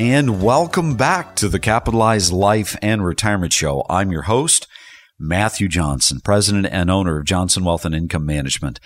And 0.01 0.43
welcome 0.43 0.97
back 0.97 1.37
to 1.37 1.49
the 1.49 1.61
Capitalized 1.61 2.33
Life 2.33 2.77
and 2.83 3.05
Retirement 3.05 3.53
Show. 3.53 3.87
I'm 3.89 4.11
your 4.11 4.23
host, 4.23 4.67
Matthew 5.21 5.69
Johnson, 5.69 6.19
president 6.19 6.67
and 6.67 6.91
owner 6.91 7.21
of 7.21 7.27
Johnson 7.27 7.63
Wealth 7.63 7.85
and 7.85 7.95
Income 7.95 8.27
Management. 8.27 8.81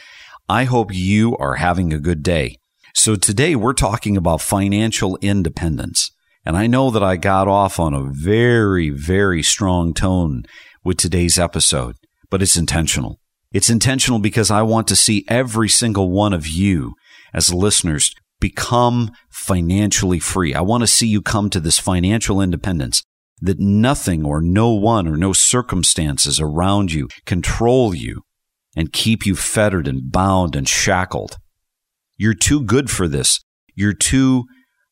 I 0.50 0.64
hope 0.64 0.92
you 0.92 1.34
are 1.38 1.54
having 1.54 1.94
a 1.94 1.98
good 1.98 2.22
day. 2.22 2.58
So 2.94 3.16
today 3.16 3.56
we're 3.56 3.72
talking 3.72 4.18
about 4.18 4.42
financial 4.42 5.16
independence. 5.22 6.10
And 6.44 6.58
I 6.58 6.66
know 6.66 6.90
that 6.90 7.02
I 7.02 7.16
got 7.16 7.48
off 7.48 7.80
on 7.80 7.94
a 7.94 8.02
very, 8.02 8.90
very 8.90 9.42
strong 9.42 9.94
tone 9.94 10.42
with 10.84 10.98
today's 10.98 11.38
episode, 11.38 11.96
but 12.28 12.42
it's 12.42 12.58
intentional. 12.58 13.18
It's 13.52 13.70
intentional 13.70 14.18
because 14.18 14.50
I 14.50 14.62
want 14.62 14.88
to 14.88 14.96
see 14.96 15.24
every 15.28 15.68
single 15.68 16.10
one 16.10 16.32
of 16.32 16.46
you 16.46 16.94
as 17.32 17.54
listeners 17.54 18.14
become 18.40 19.10
financially 19.30 20.18
free. 20.18 20.54
I 20.54 20.60
want 20.60 20.82
to 20.82 20.86
see 20.86 21.06
you 21.06 21.22
come 21.22 21.48
to 21.50 21.60
this 21.60 21.78
financial 21.78 22.40
independence 22.40 23.02
that 23.40 23.60
nothing 23.60 24.24
or 24.24 24.40
no 24.40 24.70
one 24.70 25.06
or 25.06 25.16
no 25.16 25.32
circumstances 25.32 26.40
around 26.40 26.92
you 26.92 27.08
control 27.24 27.94
you 27.94 28.22
and 28.74 28.92
keep 28.92 29.24
you 29.24 29.36
fettered 29.36 29.86
and 29.86 30.10
bound 30.10 30.56
and 30.56 30.68
shackled. 30.68 31.36
You're 32.16 32.34
too 32.34 32.62
good 32.62 32.90
for 32.90 33.08
this. 33.08 33.40
You're 33.74 33.92
too 33.92 34.44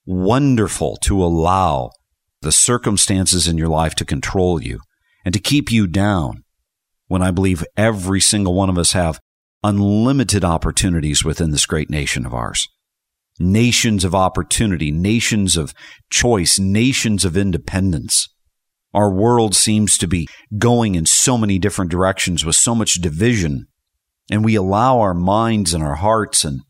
wonderful 0.07 0.97
to 1.03 1.23
allow 1.23 1.91
the 2.43 2.53
circumstances 2.53 3.49
in 3.49 3.57
your 3.57 3.69
life 3.69 3.95
to 3.97 4.05
control 4.05 4.63
you 4.63 4.81
and 5.25 5.33
to 5.33 5.41
keep 5.41 5.73
you 5.73 5.87
down 5.87 6.44
when 7.15 7.23
I 7.23 7.31
believe 7.31 7.65
every 7.77 8.21
single 8.21 8.55
one 8.55 8.69
of 8.69 8.77
us 8.77 8.91
have 8.91 9.21
unlimited 9.63 10.45
opportunities 10.45 11.25
within 11.25 11.53
this 11.53 11.65
great 11.65 11.89
nation 11.89 12.27
of 12.27 12.35
ours. 12.35 12.67
Nations 13.39 14.05
of 14.05 14.17
opportunity, 14.17 14.91
nations 14.91 15.57
of 15.57 15.73
choice, 16.11 16.59
nations 16.59 17.25
of 17.25 17.37
independence. 17.37 18.29
Our 18.93 19.13
world 19.13 19.55
seems 19.55 19.97
to 19.99 20.09
be 20.09 20.27
going 20.59 20.97
in 20.97 21.07
so 21.07 21.39
many 21.39 21.57
different 21.57 21.93
directions 21.93 22.45
with 22.45 22.57
so 22.57 22.75
much 22.75 22.95
division, 22.97 23.67
and 24.29 24.45
we 24.45 24.57
allow 24.57 24.99
our 24.99 25.15
minds 25.15 25.73
and 25.73 25.85
our 25.85 25.95
hearts 25.95 26.45
and 26.45 26.63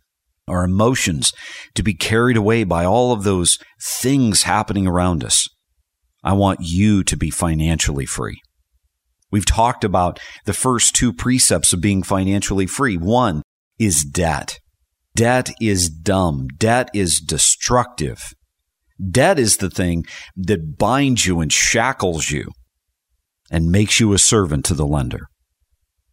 our 0.47 0.63
emotions 0.63 1.33
to 1.75 1.83
be 1.83 1.95
carried 1.95 2.37
away 2.37 2.65
by 2.65 2.85
all 2.85 3.13
of 3.13 3.25
those 3.25 3.57
things 3.83 4.43
happening 4.43 4.87
around 4.87 5.25
us. 5.25 5.49
I 6.23 6.35
want 6.35 6.61
you 6.61 7.03
to 7.05 7.17
be 7.17 7.31
financially 7.31 8.05
free. 8.05 8.43
We've 9.35 9.45
talked 9.45 9.83
about 9.83 10.21
the 10.45 10.53
first 10.53 10.95
two 10.95 11.13
precepts 11.13 11.73
of 11.73 11.81
being 11.81 12.05
financially 12.05 12.69
free. 12.69 12.97
One 12.97 13.43
is 13.81 14.05
debt. 14.05 14.61
Debt 15.17 15.51
is 15.61 15.91
dumb. 15.91 16.47
Debt 16.57 16.89
is 16.95 17.19
destructive. 17.19 18.33
Debt 19.11 19.41
is 19.41 19.57
the 19.57 19.71
thing 19.71 20.05
that 20.37 20.79
binds 20.79 21.27
you 21.27 21.41
and 21.41 21.53
shackles 21.53 22.31
you 22.31 22.53
and 23.51 23.73
makes 23.73 23.99
you 23.99 24.13
a 24.13 24.21
servant 24.21 24.65
to 24.67 24.75
the 24.75 24.87
lender. 24.87 25.27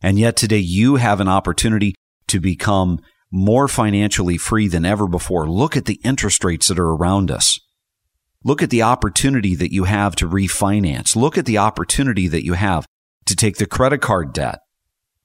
And 0.02 0.18
yet 0.18 0.36
today 0.36 0.58
you 0.58 0.96
have 0.96 1.20
an 1.20 1.28
opportunity 1.28 1.94
to 2.26 2.40
become 2.40 3.02
more 3.32 3.68
financially 3.68 4.38
free 4.38 4.68
than 4.68 4.84
ever 4.84 5.08
before. 5.08 5.48
Look 5.48 5.78
at 5.78 5.86
the 5.86 6.00
interest 6.04 6.44
rates 6.44 6.70
that 6.70 6.80
are 6.80 6.96
around 6.96 7.30
us. 7.30 7.60
Look 8.44 8.64
at 8.64 8.72
the 8.72 8.82
opportunity 8.82 9.54
that 9.54 9.72
you 9.72 9.84
have 9.84 10.16
to 10.16 10.28
refinance. 10.28 11.16
Look 11.16 11.38
at 11.38 11.46
the 11.46 11.60
opportunity 11.60 12.28
that 12.28 12.44
you 12.44 12.54
have 12.54 12.88
to 13.32 13.36
take 13.36 13.58
the 13.58 13.66
credit 13.66 14.02
card 14.02 14.34
debt, 14.34 14.60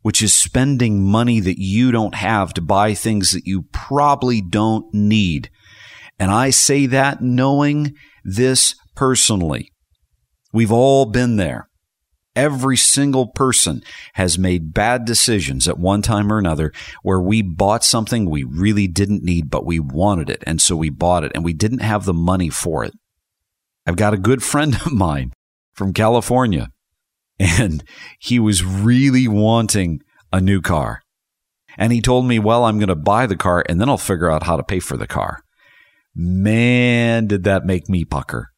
which 0.02 0.22
is 0.22 0.32
spending 0.32 1.02
money 1.02 1.40
that 1.40 1.58
you 1.58 1.92
don't 1.92 2.14
have 2.14 2.54
to 2.54 2.62
buy 2.62 2.94
things 2.94 3.32
that 3.32 3.46
you 3.46 3.64
probably 3.72 4.40
don't 4.40 4.86
need. 4.94 5.50
And 6.18 6.30
I 6.30 6.50
say 6.50 6.86
that 6.86 7.20
knowing 7.20 7.94
this 8.24 8.74
personally. 8.94 9.72
We've 10.52 10.72
all 10.72 11.04
been 11.04 11.36
there. 11.36 11.68
Every 12.34 12.76
single 12.76 13.28
person 13.28 13.82
has 14.14 14.38
made 14.38 14.74
bad 14.74 15.04
decisions 15.04 15.66
at 15.66 15.78
one 15.78 16.02
time 16.02 16.32
or 16.32 16.38
another 16.38 16.72
where 17.02 17.20
we 17.20 17.42
bought 17.42 17.82
something 17.82 18.28
we 18.28 18.44
really 18.44 18.86
didn't 18.86 19.22
need, 19.22 19.50
but 19.50 19.64
we 19.66 19.80
wanted 19.80 20.30
it. 20.30 20.44
And 20.46 20.60
so 20.60 20.76
we 20.76 20.90
bought 20.90 21.24
it 21.24 21.32
and 21.34 21.44
we 21.44 21.54
didn't 21.54 21.80
have 21.80 22.04
the 22.04 22.14
money 22.14 22.50
for 22.50 22.84
it. 22.84 22.92
I've 23.86 23.96
got 23.96 24.14
a 24.14 24.18
good 24.18 24.42
friend 24.42 24.74
of 24.74 24.92
mine 24.92 25.32
from 25.72 25.92
California 25.92 26.68
and 27.38 27.84
he 28.18 28.38
was 28.38 28.64
really 28.64 29.28
wanting 29.28 30.00
a 30.32 30.40
new 30.40 30.60
car. 30.60 31.02
And 31.78 31.92
he 31.92 32.00
told 32.00 32.26
me, 32.26 32.38
well, 32.38 32.64
I'm 32.64 32.78
going 32.78 32.88
to 32.88 32.94
buy 32.94 33.26
the 33.26 33.36
car 33.36 33.64
and 33.68 33.80
then 33.80 33.88
I'll 33.88 33.98
figure 33.98 34.30
out 34.30 34.44
how 34.44 34.56
to 34.56 34.62
pay 34.62 34.80
for 34.80 34.96
the 34.96 35.06
car. 35.06 35.40
Man, 36.14 37.26
did 37.26 37.44
that 37.44 37.66
make 37.66 37.88
me 37.88 38.04
pucker. 38.04 38.50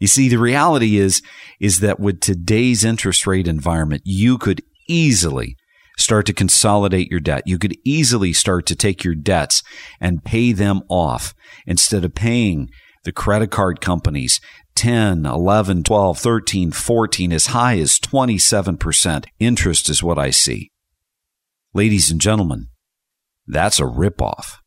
You 0.00 0.08
see, 0.08 0.28
the 0.28 0.38
reality 0.38 0.96
is, 0.96 1.22
is 1.60 1.80
that 1.80 2.00
with 2.00 2.20
today's 2.20 2.84
interest 2.84 3.26
rate 3.26 3.46
environment, 3.46 4.02
you 4.04 4.38
could 4.38 4.62
easily 4.88 5.56
start 5.98 6.26
to 6.26 6.32
consolidate 6.32 7.10
your 7.10 7.20
debt. 7.20 7.42
You 7.46 7.58
could 7.58 7.76
easily 7.84 8.32
start 8.32 8.66
to 8.66 8.74
take 8.74 9.04
your 9.04 9.14
debts 9.14 9.62
and 10.00 10.24
pay 10.24 10.52
them 10.52 10.80
off 10.88 11.34
instead 11.66 12.04
of 12.04 12.14
paying 12.14 12.70
the 13.04 13.12
credit 13.12 13.50
card 13.50 13.80
companies 13.80 14.40
10, 14.74 15.26
11, 15.26 15.82
12, 15.84 16.18
13, 16.18 16.70
14, 16.70 17.32
as 17.32 17.46
high 17.46 17.78
as 17.78 17.98
27% 17.98 19.24
interest 19.38 19.88
is 19.88 20.02
what 20.02 20.18
I 20.18 20.30
see. 20.30 20.70
Ladies 21.74 22.10
and 22.10 22.20
gentlemen, 22.20 22.68
that's 23.46 23.78
a 23.78 23.84
ripoff. 23.84 24.58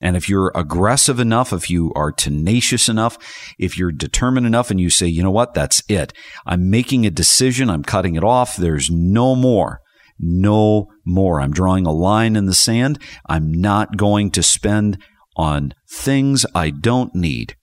And 0.00 0.16
if 0.16 0.28
you're 0.28 0.50
aggressive 0.54 1.20
enough, 1.20 1.52
if 1.52 1.70
you 1.70 1.92
are 1.94 2.10
tenacious 2.10 2.88
enough, 2.88 3.16
if 3.56 3.78
you're 3.78 3.92
determined 3.92 4.46
enough 4.46 4.70
and 4.70 4.80
you 4.80 4.90
say, 4.90 5.06
you 5.06 5.22
know 5.22 5.30
what, 5.30 5.54
that's 5.54 5.82
it. 5.88 6.12
I'm 6.44 6.68
making 6.68 7.06
a 7.06 7.10
decision. 7.10 7.70
I'm 7.70 7.84
cutting 7.84 8.16
it 8.16 8.24
off. 8.24 8.56
There's 8.56 8.90
no 8.90 9.36
more. 9.36 9.80
No 10.18 10.88
more. 11.06 11.40
I'm 11.40 11.52
drawing 11.52 11.86
a 11.86 11.92
line 11.92 12.34
in 12.34 12.46
the 12.46 12.54
sand. 12.54 12.98
I'm 13.28 13.52
not 13.52 13.96
going 13.96 14.32
to 14.32 14.42
spend 14.42 14.98
on 15.36 15.72
things 15.88 16.44
I 16.52 16.70
don't 16.70 17.14
need. 17.14 17.56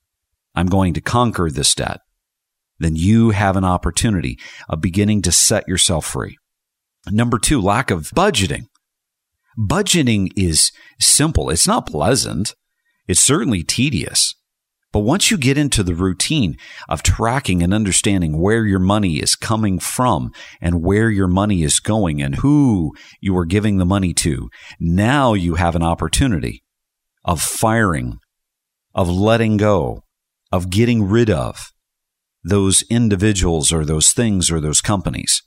I'm 0.56 0.68
going 0.68 0.94
to 0.96 1.02
conquer 1.02 1.50
this 1.50 1.76
debt. 1.76 2.00
Then 2.80 2.96
you 2.96 3.32
have 3.32 3.58
an 3.58 3.66
opportunity 3.66 4.38
of 4.70 4.82
beginning 4.82 5.22
to 5.24 5.32
set 5.32 5.68
yourself 5.68 6.06
free. 6.06 6.38
Number 7.08 7.38
two, 7.38 7.62
lack 7.62 7.92
of 7.92 8.10
budgeting. 8.16 8.64
Budgeting 9.58 10.30
is 10.36 10.72
simple. 11.00 11.50
It's 11.50 11.68
not 11.68 11.88
pleasant. 11.88 12.56
It's 13.08 13.20
certainly 13.20 13.64
tedious. 13.64 14.34
But 14.92 15.00
once 15.02 15.30
you 15.30 15.38
get 15.38 15.58
into 15.58 15.84
the 15.84 15.94
routine 15.94 16.58
of 16.88 17.04
tracking 17.04 17.62
and 17.62 17.74
understanding 17.74 18.40
where 18.40 18.66
your 18.66 18.80
money 18.80 19.18
is 19.18 19.36
coming 19.36 19.78
from 19.78 20.32
and 20.60 20.82
where 20.82 21.12
your 21.12 21.28
money 21.28 21.62
is 21.62 21.80
going 21.80 22.22
and 22.22 22.36
who 22.36 22.94
you 23.22 23.38
are 23.38 23.46
giving 23.46 23.78
the 23.78 23.86
money 23.86 24.14
to, 24.16 24.50
now 24.80 25.34
you 25.34 25.56
have 25.56 25.76
an 25.76 25.84
opportunity 25.84 26.64
of 27.24 27.40
firing, 27.40 28.18
of 28.96 29.10
letting 29.10 29.58
go, 29.58 30.04
of 30.52 30.70
getting 30.70 31.04
rid 31.04 31.30
of 31.30 31.72
those 32.44 32.84
individuals 32.90 33.72
or 33.72 33.86
those 33.86 34.14
things 34.14 34.50
or 34.50 34.60
those 34.60 34.82
companies 34.82 35.44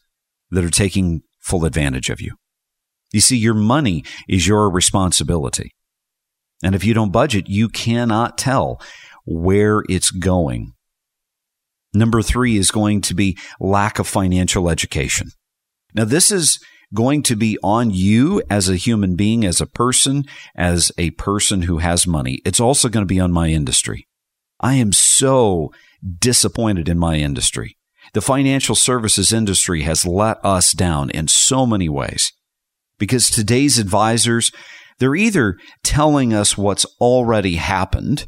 that 0.51 0.65
are 0.65 0.71
taking 0.71 1.23
full 1.41 1.65
advantage 1.65 2.11
of 2.11 2.21
you. 2.21 2.37
You 3.13 3.21
see, 3.21 3.37
your 3.37 3.55
money 3.55 4.05
is 4.29 4.47
your 4.47 4.71
responsibility. 4.71 5.73
And 6.63 6.75
if 6.75 6.85
you 6.85 6.95
don't 6.95 7.11
budget, 7.11 7.49
you 7.49 7.69
cannot 7.69 8.39
tell 8.39 8.81
where 9.25 9.83
it's 9.89 10.11
going. 10.11 10.73
Number 11.95 12.23
three 12.23 12.57
is 12.57 12.71
going 12.71 13.01
to 13.03 13.15
be 13.15 13.37
lack 13.61 13.99
of 13.99 14.07
financial 14.07 14.71
education. 14.71 15.31
Now, 15.95 16.05
this 16.05 16.31
is 16.31 16.59
going 16.95 17.23
to 17.25 17.37
be 17.37 17.59
on 17.63 17.91
you 17.91 18.43
as 18.49 18.69
a 18.69 18.77
human 18.77 19.17
being, 19.17 19.45
as 19.45 19.61
a 19.61 19.67
person, 19.67 20.25
as 20.55 20.93
a 20.97 21.11
person 21.13 21.63
who 21.63 21.79
has 21.79 22.07
money. 22.07 22.41
It's 22.45 22.61
also 22.61 22.89
going 22.89 23.03
to 23.03 23.15
be 23.15 23.21
on 23.21 23.33
my 23.33 23.49
industry. 23.49 24.07
I 24.63 24.75
am 24.75 24.93
so 24.93 25.73
disappointed 26.19 26.89
in 26.89 26.99
my 26.99 27.17
industry. 27.17 27.77
The 28.15 28.21
financial 28.21 28.75
services 28.75 29.33
industry 29.33 29.83
has 29.83 30.07
let 30.07 30.45
us 30.45 30.73
down 30.73 31.11
in 31.11 31.29
so 31.29 31.67
many 31.67 31.89
ways 31.89 32.33
because 32.99 33.31
today's 33.31 33.79
advisors, 33.79 34.53
they're 34.99 35.17
either 35.17 35.59
telling 35.83 36.33
us 36.33 36.57
what's 36.57 36.87
already 37.01 37.57
happened, 37.57 38.27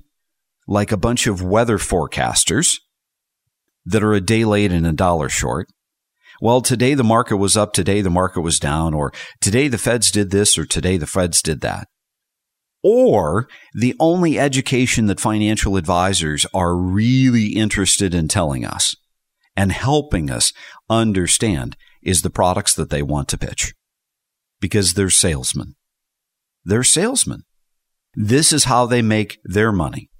like 0.66 0.90
a 0.90 0.96
bunch 0.96 1.26
of 1.26 1.42
weather 1.42 1.78
forecasters 1.78 2.78
that 3.84 4.02
are 4.02 4.14
a 4.14 4.20
day 4.20 4.44
late 4.44 4.72
and 4.72 4.86
a 4.86 4.92
dollar 4.92 5.28
short. 5.28 5.68
Well, 6.40 6.60
today 6.60 6.94
the 6.94 7.04
market 7.04 7.36
was 7.36 7.56
up, 7.56 7.72
today 7.72 8.00
the 8.00 8.10
market 8.10 8.40
was 8.40 8.58
down, 8.58 8.94
or 8.94 9.12
today 9.40 9.68
the 9.68 9.78
feds 9.78 10.10
did 10.10 10.30
this, 10.30 10.58
or 10.58 10.64
today 10.64 10.96
the 10.96 11.06
feds 11.06 11.42
did 11.42 11.60
that. 11.60 11.86
Or 12.84 13.48
the 13.72 13.96
only 13.98 14.38
education 14.38 15.06
that 15.06 15.18
financial 15.18 15.78
advisors 15.78 16.44
are 16.52 16.76
really 16.76 17.46
interested 17.46 18.14
in 18.14 18.28
telling 18.28 18.66
us 18.66 18.94
and 19.56 19.72
helping 19.72 20.30
us 20.30 20.52
understand 20.90 21.76
is 22.02 22.20
the 22.20 22.30
products 22.30 22.74
that 22.74 22.90
they 22.90 23.02
want 23.02 23.28
to 23.28 23.38
pitch 23.38 23.72
because 24.60 24.92
they're 24.92 25.08
salesmen. 25.08 25.76
They're 26.62 26.84
salesmen. 26.84 27.44
This 28.14 28.52
is 28.52 28.64
how 28.64 28.84
they 28.84 29.00
make 29.00 29.38
their 29.44 29.72
money 29.72 30.10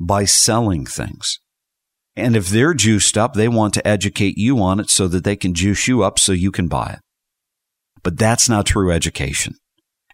by 0.00 0.24
selling 0.24 0.86
things. 0.86 1.38
And 2.16 2.36
if 2.36 2.48
they're 2.48 2.74
juiced 2.74 3.18
up, 3.18 3.34
they 3.34 3.48
want 3.48 3.74
to 3.74 3.86
educate 3.86 4.38
you 4.38 4.60
on 4.60 4.80
it 4.80 4.88
so 4.88 5.08
that 5.08 5.24
they 5.24 5.36
can 5.36 5.52
juice 5.52 5.86
you 5.88 6.02
up 6.02 6.18
so 6.18 6.32
you 6.32 6.50
can 6.50 6.68
buy 6.68 6.94
it. 6.94 7.00
But 8.02 8.18
that's 8.18 8.48
not 8.48 8.66
true 8.66 8.90
education. 8.90 9.54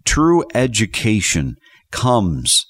True 0.04 0.44
education 0.54 1.56
comes 1.90 2.66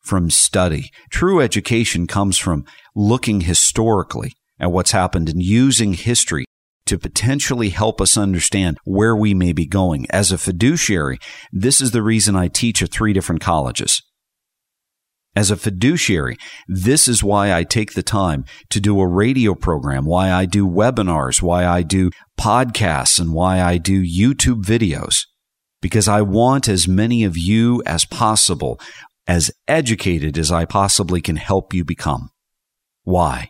from 0.00 0.30
study. 0.30 0.90
True 1.10 1.40
education 1.40 2.06
comes 2.06 2.36
from 2.38 2.64
looking 2.94 3.42
historically 3.42 4.32
at 4.58 4.72
what's 4.72 4.92
happened 4.92 5.28
and 5.28 5.42
using 5.42 5.94
history 5.94 6.44
to 6.86 6.98
potentially 6.98 7.70
help 7.70 8.00
us 8.00 8.16
understand 8.16 8.78
where 8.84 9.16
we 9.16 9.34
may 9.34 9.52
be 9.52 9.66
going. 9.66 10.06
As 10.10 10.32
a 10.32 10.38
fiduciary, 10.38 11.18
this 11.52 11.80
is 11.80 11.92
the 11.92 12.02
reason 12.02 12.36
I 12.36 12.48
teach 12.48 12.82
at 12.82 12.90
three 12.90 13.12
different 13.12 13.40
colleges. 13.40 14.02
As 15.34 15.50
a 15.50 15.56
fiduciary, 15.56 16.36
this 16.68 17.08
is 17.08 17.24
why 17.24 17.54
I 17.54 17.64
take 17.64 17.94
the 17.94 18.02
time 18.02 18.44
to 18.68 18.80
do 18.80 19.00
a 19.00 19.06
radio 19.06 19.54
program, 19.54 20.04
why 20.04 20.30
I 20.30 20.44
do 20.44 20.68
webinars, 20.68 21.40
why 21.40 21.64
I 21.64 21.82
do 21.82 22.10
podcasts, 22.38 23.18
and 23.18 23.32
why 23.32 23.62
I 23.62 23.78
do 23.78 24.02
YouTube 24.02 24.62
videos. 24.62 25.24
Because 25.82 26.08
I 26.08 26.22
want 26.22 26.66
as 26.66 26.88
many 26.88 27.24
of 27.24 27.36
you 27.36 27.82
as 27.84 28.06
possible, 28.06 28.80
as 29.26 29.50
educated 29.68 30.38
as 30.38 30.50
I 30.50 30.64
possibly 30.64 31.20
can 31.20 31.36
help 31.36 31.74
you 31.74 31.84
become. 31.84 32.30
Why? 33.02 33.48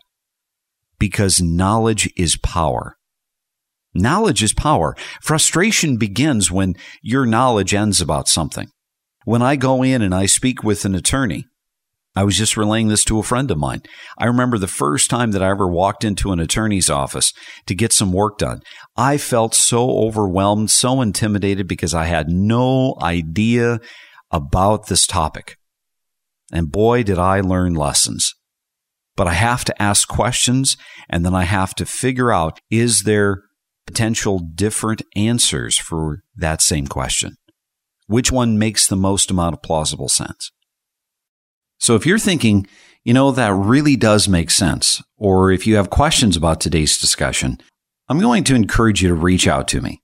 Because 0.99 1.41
knowledge 1.41 2.11
is 2.17 2.35
power. 2.35 2.97
Knowledge 3.93 4.43
is 4.43 4.53
power. 4.53 4.95
Frustration 5.21 5.97
begins 5.97 6.51
when 6.51 6.75
your 7.01 7.25
knowledge 7.25 7.73
ends 7.73 8.01
about 8.01 8.27
something. 8.27 8.67
When 9.25 9.41
I 9.41 9.55
go 9.55 9.83
in 9.83 10.01
and 10.01 10.13
I 10.13 10.25
speak 10.25 10.63
with 10.63 10.83
an 10.83 10.95
attorney, 10.95 11.45
I 12.15 12.23
was 12.23 12.37
just 12.37 12.57
relaying 12.57 12.89
this 12.89 13.03
to 13.05 13.17
a 13.17 13.23
friend 13.23 13.49
of 13.49 13.57
mine. 13.57 13.81
I 14.19 14.25
remember 14.25 14.57
the 14.57 14.67
first 14.67 15.09
time 15.09 15.31
that 15.31 15.41
I 15.41 15.49
ever 15.49 15.67
walked 15.67 16.03
into 16.03 16.31
an 16.31 16.39
attorney's 16.39 16.89
office 16.89 17.33
to 17.65 17.73
get 17.73 17.91
some 17.91 18.13
work 18.13 18.37
done. 18.37 18.61
I 18.95 19.17
felt 19.17 19.55
so 19.55 19.89
overwhelmed, 19.89 20.69
so 20.69 21.01
intimidated 21.01 21.67
because 21.67 21.93
I 21.93 22.05
had 22.05 22.29
no 22.29 22.95
idea 23.01 23.79
about 24.29 24.87
this 24.87 25.07
topic. 25.07 25.57
And 26.51 26.71
boy, 26.71 27.01
did 27.01 27.17
I 27.17 27.41
learn 27.41 27.73
lessons. 27.73 28.35
But 29.15 29.27
I 29.27 29.33
have 29.33 29.65
to 29.65 29.81
ask 29.81 30.07
questions 30.07 30.77
and 31.09 31.25
then 31.25 31.33
I 31.33 31.43
have 31.43 31.73
to 31.75 31.85
figure 31.85 32.31
out 32.31 32.59
is 32.69 33.01
there 33.03 33.43
potential 33.85 34.39
different 34.39 35.01
answers 35.15 35.77
for 35.77 36.19
that 36.35 36.61
same 36.61 36.87
question? 36.87 37.35
Which 38.07 38.31
one 38.31 38.57
makes 38.59 38.87
the 38.87 38.95
most 38.95 39.31
amount 39.31 39.53
of 39.53 39.61
plausible 39.61 40.09
sense? 40.09 40.51
So 41.83 41.95
if 41.95 42.05
you're 42.05 42.17
thinking, 42.17 42.65
you 43.03 43.13
know, 43.13 43.31
that 43.31 43.51
really 43.51 43.97
does 43.97 44.29
make 44.29 44.51
sense, 44.51 45.03
or 45.17 45.51
if 45.51 45.67
you 45.67 45.75
have 45.75 45.89
questions 45.89 46.37
about 46.37 46.61
today's 46.61 46.97
discussion, 46.97 47.59
I'm 48.07 48.21
going 48.21 48.45
to 48.45 48.55
encourage 48.55 49.03
you 49.03 49.09
to 49.09 49.13
reach 49.13 49.49
out 49.49 49.67
to 49.67 49.81
me. 49.81 50.01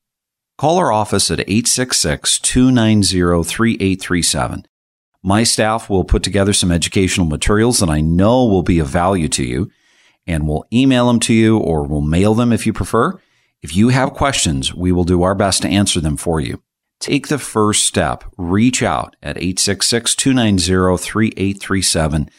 Call 0.58 0.78
our 0.78 0.92
office 0.92 1.32
at 1.32 1.40
866 1.40 2.40
290 2.40 3.44
3837. 3.44 4.66
My 5.24 5.44
staff 5.44 5.90
will 5.90 6.04
put 6.04 6.22
together 6.22 6.52
some 6.52 6.70
educational 6.70 7.26
materials 7.26 7.80
that 7.80 7.90
I 7.90 8.02
know 8.02 8.44
will 8.44 8.64
be 8.64 8.80
of 8.80 8.88
value 8.88 9.30
to 9.30 9.46
you, 9.46 9.72
and 10.28 10.50
we'll 10.50 10.66
email 10.74 11.08
them 11.08 11.22
to 11.22 11.34
you 11.34 11.58
or 11.58 11.88
we'll 11.88 12.02
mail 12.02 12.34
them 12.34 12.52
if 12.52 12.66
you 12.66 12.74
prefer. 12.74 13.18
If 13.62 13.74
you 13.74 13.88
have 13.88 14.12
questions, 14.12 14.76
we 14.76 14.92
will 14.92 15.06
do 15.06 15.24
our 15.24 15.34
best 15.34 15.62
to 15.62 15.70
answer 15.70 16.02
them 16.02 16.18
for 16.18 16.42
you. 16.42 16.62
Take 17.00 17.28
the 17.28 17.40
first 17.40 17.86
step. 17.86 18.24
Reach 18.38 18.84
out 18.84 19.16
at 19.24 19.38
866 19.38 20.16
290 20.16 20.98
3837. 20.98 22.30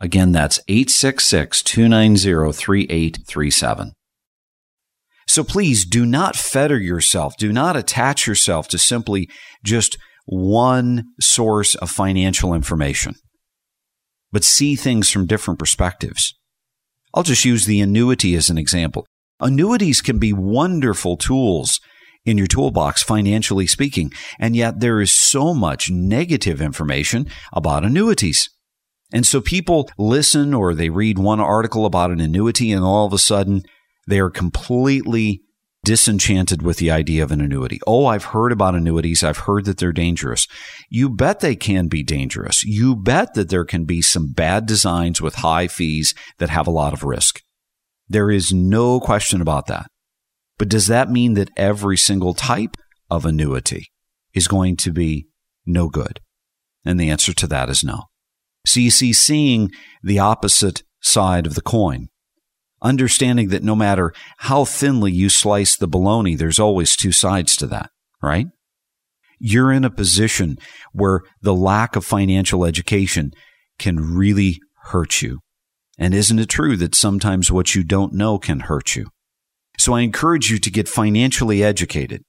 Again, 0.00 0.32
that's 0.32 0.60
866 0.68 1.62
290 1.62 2.52
3837. 2.52 3.92
So 5.28 5.44
please 5.44 5.84
do 5.84 6.06
not 6.06 6.36
fetter 6.36 6.78
yourself. 6.78 7.36
Do 7.36 7.52
not 7.52 7.76
attach 7.76 8.26
yourself 8.26 8.66
to 8.68 8.78
simply 8.78 9.28
just 9.62 9.98
one 10.24 11.04
source 11.20 11.74
of 11.76 11.90
financial 11.90 12.54
information, 12.54 13.14
but 14.32 14.44
see 14.44 14.74
things 14.74 15.10
from 15.10 15.26
different 15.26 15.58
perspectives. 15.58 16.34
I'll 17.14 17.22
just 17.22 17.44
use 17.44 17.66
the 17.66 17.80
annuity 17.80 18.34
as 18.36 18.50
an 18.50 18.58
example. 18.58 19.06
Annuities 19.40 20.00
can 20.00 20.18
be 20.18 20.32
wonderful 20.32 21.16
tools 21.16 21.80
in 22.28 22.38
your 22.38 22.46
toolbox, 22.46 23.02
financially 23.02 23.66
speaking. 23.66 24.12
And 24.38 24.54
yet 24.54 24.80
there 24.80 25.00
is 25.00 25.10
so 25.10 25.54
much 25.54 25.90
negative 25.90 26.60
information 26.60 27.26
about 27.52 27.84
annuities. 27.84 28.50
And 29.12 29.26
so 29.26 29.40
people 29.40 29.88
listen 29.96 30.52
or 30.52 30.74
they 30.74 30.90
read 30.90 31.18
one 31.18 31.40
article 31.40 31.86
about 31.86 32.10
an 32.10 32.20
annuity 32.20 32.70
and 32.70 32.84
all 32.84 33.06
of 33.06 33.12
a 33.14 33.18
sudden 33.18 33.62
they 34.06 34.20
are 34.20 34.30
completely 34.30 35.42
disenchanted 35.84 36.60
with 36.60 36.76
the 36.76 36.90
idea 36.90 37.22
of 37.22 37.32
an 37.32 37.40
annuity. 37.40 37.80
Oh, 37.86 38.04
I've 38.06 38.24
heard 38.24 38.52
about 38.52 38.74
annuities. 38.74 39.24
I've 39.24 39.38
heard 39.38 39.64
that 39.64 39.78
they're 39.78 39.92
dangerous. 39.92 40.46
You 40.90 41.08
bet 41.08 41.40
they 41.40 41.56
can 41.56 41.88
be 41.88 42.02
dangerous. 42.02 42.62
You 42.64 42.94
bet 42.94 43.32
that 43.34 43.48
there 43.48 43.64
can 43.64 43.84
be 43.84 44.02
some 44.02 44.32
bad 44.32 44.66
designs 44.66 45.22
with 45.22 45.36
high 45.36 45.68
fees 45.68 46.14
that 46.38 46.50
have 46.50 46.66
a 46.66 46.72
lot 46.72 46.92
of 46.92 47.04
risk. 47.04 47.40
There 48.08 48.30
is 48.30 48.52
no 48.52 49.00
question 49.00 49.40
about 49.40 49.66
that. 49.68 49.86
But 50.58 50.68
does 50.68 50.88
that 50.88 51.10
mean 51.10 51.34
that 51.34 51.50
every 51.56 51.96
single 51.96 52.34
type 52.34 52.76
of 53.08 53.24
annuity 53.24 53.86
is 54.34 54.48
going 54.48 54.76
to 54.78 54.92
be 54.92 55.28
no 55.64 55.88
good? 55.88 56.20
And 56.84 56.98
the 56.98 57.10
answer 57.10 57.32
to 57.32 57.46
that 57.46 57.70
is 57.70 57.84
no. 57.84 58.04
So 58.66 58.80
you 58.80 58.90
see, 58.90 59.12
seeing 59.12 59.70
the 60.02 60.18
opposite 60.18 60.82
side 61.00 61.46
of 61.46 61.54
the 61.54 61.62
coin, 61.62 62.08
understanding 62.82 63.48
that 63.48 63.62
no 63.62 63.74
matter 63.74 64.12
how 64.38 64.64
thinly 64.64 65.12
you 65.12 65.28
slice 65.28 65.76
the 65.76 65.88
bologna, 65.88 66.34
there's 66.34 66.58
always 66.58 66.96
two 66.96 67.12
sides 67.12 67.56
to 67.56 67.66
that, 67.68 67.90
right? 68.22 68.48
You're 69.38 69.72
in 69.72 69.84
a 69.84 69.90
position 69.90 70.58
where 70.92 71.22
the 71.40 71.54
lack 71.54 71.96
of 71.96 72.04
financial 72.04 72.64
education 72.64 73.32
can 73.78 74.14
really 74.14 74.60
hurt 74.86 75.22
you. 75.22 75.38
And 75.98 76.14
isn't 76.14 76.38
it 76.38 76.48
true 76.48 76.76
that 76.76 76.94
sometimes 76.94 77.50
what 77.50 77.74
you 77.74 77.84
don't 77.84 78.12
know 78.12 78.38
can 78.38 78.60
hurt 78.60 78.96
you? 78.96 79.08
So 79.78 79.94
I 79.94 80.00
encourage 80.00 80.50
you 80.50 80.58
to 80.58 80.70
get 80.70 80.88
financially 80.88 81.62
educated, 81.62 82.22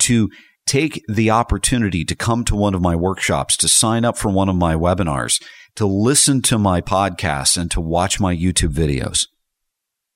to 0.00 0.28
take 0.66 1.02
the 1.08 1.30
opportunity 1.30 2.04
to 2.04 2.14
come 2.14 2.44
to 2.44 2.56
one 2.56 2.74
of 2.74 2.82
my 2.82 2.94
workshops, 2.94 3.56
to 3.58 3.68
sign 3.68 4.04
up 4.04 4.18
for 4.18 4.30
one 4.30 4.48
of 4.48 4.56
my 4.56 4.74
webinars, 4.74 5.42
to 5.76 5.86
listen 5.86 6.42
to 6.42 6.58
my 6.58 6.80
podcasts, 6.80 7.56
and 7.56 7.70
to 7.70 7.80
watch 7.80 8.20
my 8.20 8.36
YouTube 8.36 8.72
videos. 8.72 9.26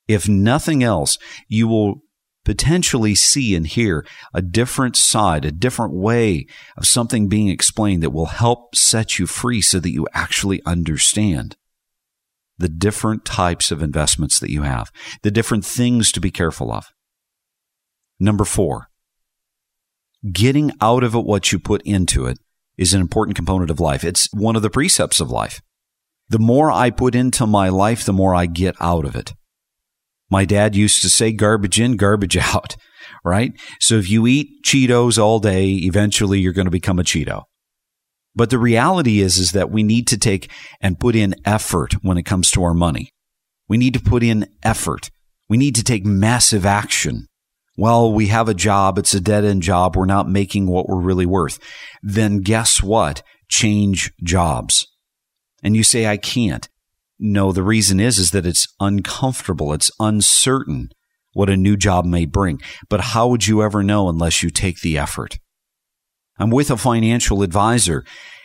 If 0.07 0.29
nothing 0.29 0.83
else, 0.83 1.17
you 1.47 1.67
will 1.67 2.01
potentially 2.43 3.15
see 3.15 3.55
and 3.55 3.65
hear 3.65 4.05
a 4.33 4.41
different 4.41 4.95
side, 4.95 5.45
a 5.45 5.51
different 5.51 5.93
way 5.93 6.45
of 6.77 6.85
something 6.85 7.27
being 7.27 7.49
explained 7.49 8.03
that 8.03 8.11
will 8.11 8.27
help 8.27 8.75
set 8.75 9.17
you 9.17 9.25
free 9.25 9.61
so 9.61 9.79
that 9.79 9.91
you 9.91 10.07
actually 10.13 10.61
understand. 10.65 11.57
The 12.57 12.69
different 12.69 13.25
types 13.25 13.71
of 13.71 13.81
investments 13.81 14.39
that 14.39 14.51
you 14.51 14.63
have, 14.63 14.91
the 15.23 15.31
different 15.31 15.65
things 15.65 16.11
to 16.11 16.21
be 16.21 16.31
careful 16.31 16.71
of. 16.71 16.87
Number 18.19 18.45
four, 18.45 18.87
getting 20.31 20.71
out 20.81 21.03
of 21.03 21.15
it 21.15 21.25
what 21.25 21.51
you 21.51 21.59
put 21.59 21.81
into 21.83 22.25
it 22.25 22.39
is 22.77 22.93
an 22.93 23.01
important 23.01 23.35
component 23.35 23.71
of 23.71 23.79
life. 23.79 24.03
It's 24.03 24.27
one 24.33 24.55
of 24.55 24.61
the 24.61 24.69
precepts 24.69 25.19
of 25.19 25.31
life. 25.31 25.61
The 26.29 26.39
more 26.39 26.71
I 26.71 26.89
put 26.89 27.13
into 27.13 27.45
my 27.45 27.69
life, 27.69 28.05
the 28.05 28.13
more 28.13 28.33
I 28.33 28.45
get 28.45 28.75
out 28.79 29.05
of 29.05 29.15
it. 29.15 29.33
My 30.29 30.43
dad 30.43 30.75
used 30.75 31.01
to 31.03 31.09
say 31.09 31.31
garbage 31.31 31.79
in, 31.79 31.97
garbage 31.97 32.37
out, 32.53 32.75
right? 33.23 33.51
So 33.79 33.95
if 33.95 34.09
you 34.09 34.25
eat 34.27 34.63
Cheetos 34.65 35.17
all 35.21 35.39
day, 35.39 35.71
eventually 35.71 36.39
you're 36.39 36.53
going 36.53 36.65
to 36.65 36.71
become 36.71 36.99
a 36.99 37.03
Cheeto. 37.03 37.43
But 38.35 38.49
the 38.49 38.59
reality 38.59 39.21
is, 39.21 39.37
is 39.37 39.51
that 39.53 39.71
we 39.71 39.83
need 39.83 40.07
to 40.07 40.17
take 40.17 40.51
and 40.81 40.99
put 40.99 41.15
in 41.15 41.35
effort 41.45 41.93
when 42.01 42.17
it 42.17 42.25
comes 42.25 42.51
to 42.51 42.63
our 42.63 42.73
money. 42.73 43.11
We 43.67 43.77
need 43.77 43.93
to 43.93 43.99
put 43.99 44.23
in 44.23 44.47
effort. 44.63 45.09
We 45.49 45.57
need 45.57 45.75
to 45.75 45.83
take 45.83 46.05
massive 46.05 46.65
action. 46.65 47.27
Well, 47.77 48.11
we 48.11 48.27
have 48.27 48.49
a 48.49 48.53
job. 48.53 48.97
It's 48.97 49.13
a 49.13 49.21
dead 49.21 49.43
end 49.43 49.61
job. 49.61 49.95
We're 49.95 50.05
not 50.05 50.29
making 50.29 50.67
what 50.67 50.87
we're 50.87 51.01
really 51.01 51.25
worth. 51.25 51.59
Then 52.01 52.39
guess 52.39 52.81
what? 52.81 53.21
Change 53.49 54.11
jobs. 54.23 54.85
And 55.63 55.75
you 55.75 55.83
say, 55.83 56.05
I 56.05 56.17
can't. 56.17 56.67
No, 57.19 57.51
the 57.51 57.63
reason 57.63 57.99
is, 57.99 58.17
is 58.17 58.31
that 58.31 58.45
it's 58.45 58.67
uncomfortable. 58.79 59.73
It's 59.73 59.91
uncertain 59.99 60.89
what 61.35 61.49
a 61.49 61.57
new 61.57 61.75
job 61.75 62.05
may 62.05 62.25
bring. 62.25 62.61
But 62.89 63.01
how 63.01 63.27
would 63.27 63.45
you 63.45 63.61
ever 63.61 63.83
know 63.83 64.07
unless 64.07 64.41
you 64.41 64.49
take 64.49 64.79
the 64.79 64.97
effort? 64.97 65.37
I'm 66.37 66.49
with 66.49 66.69
a 66.69 66.77
financial 66.77 67.41
advisor. 67.41 68.03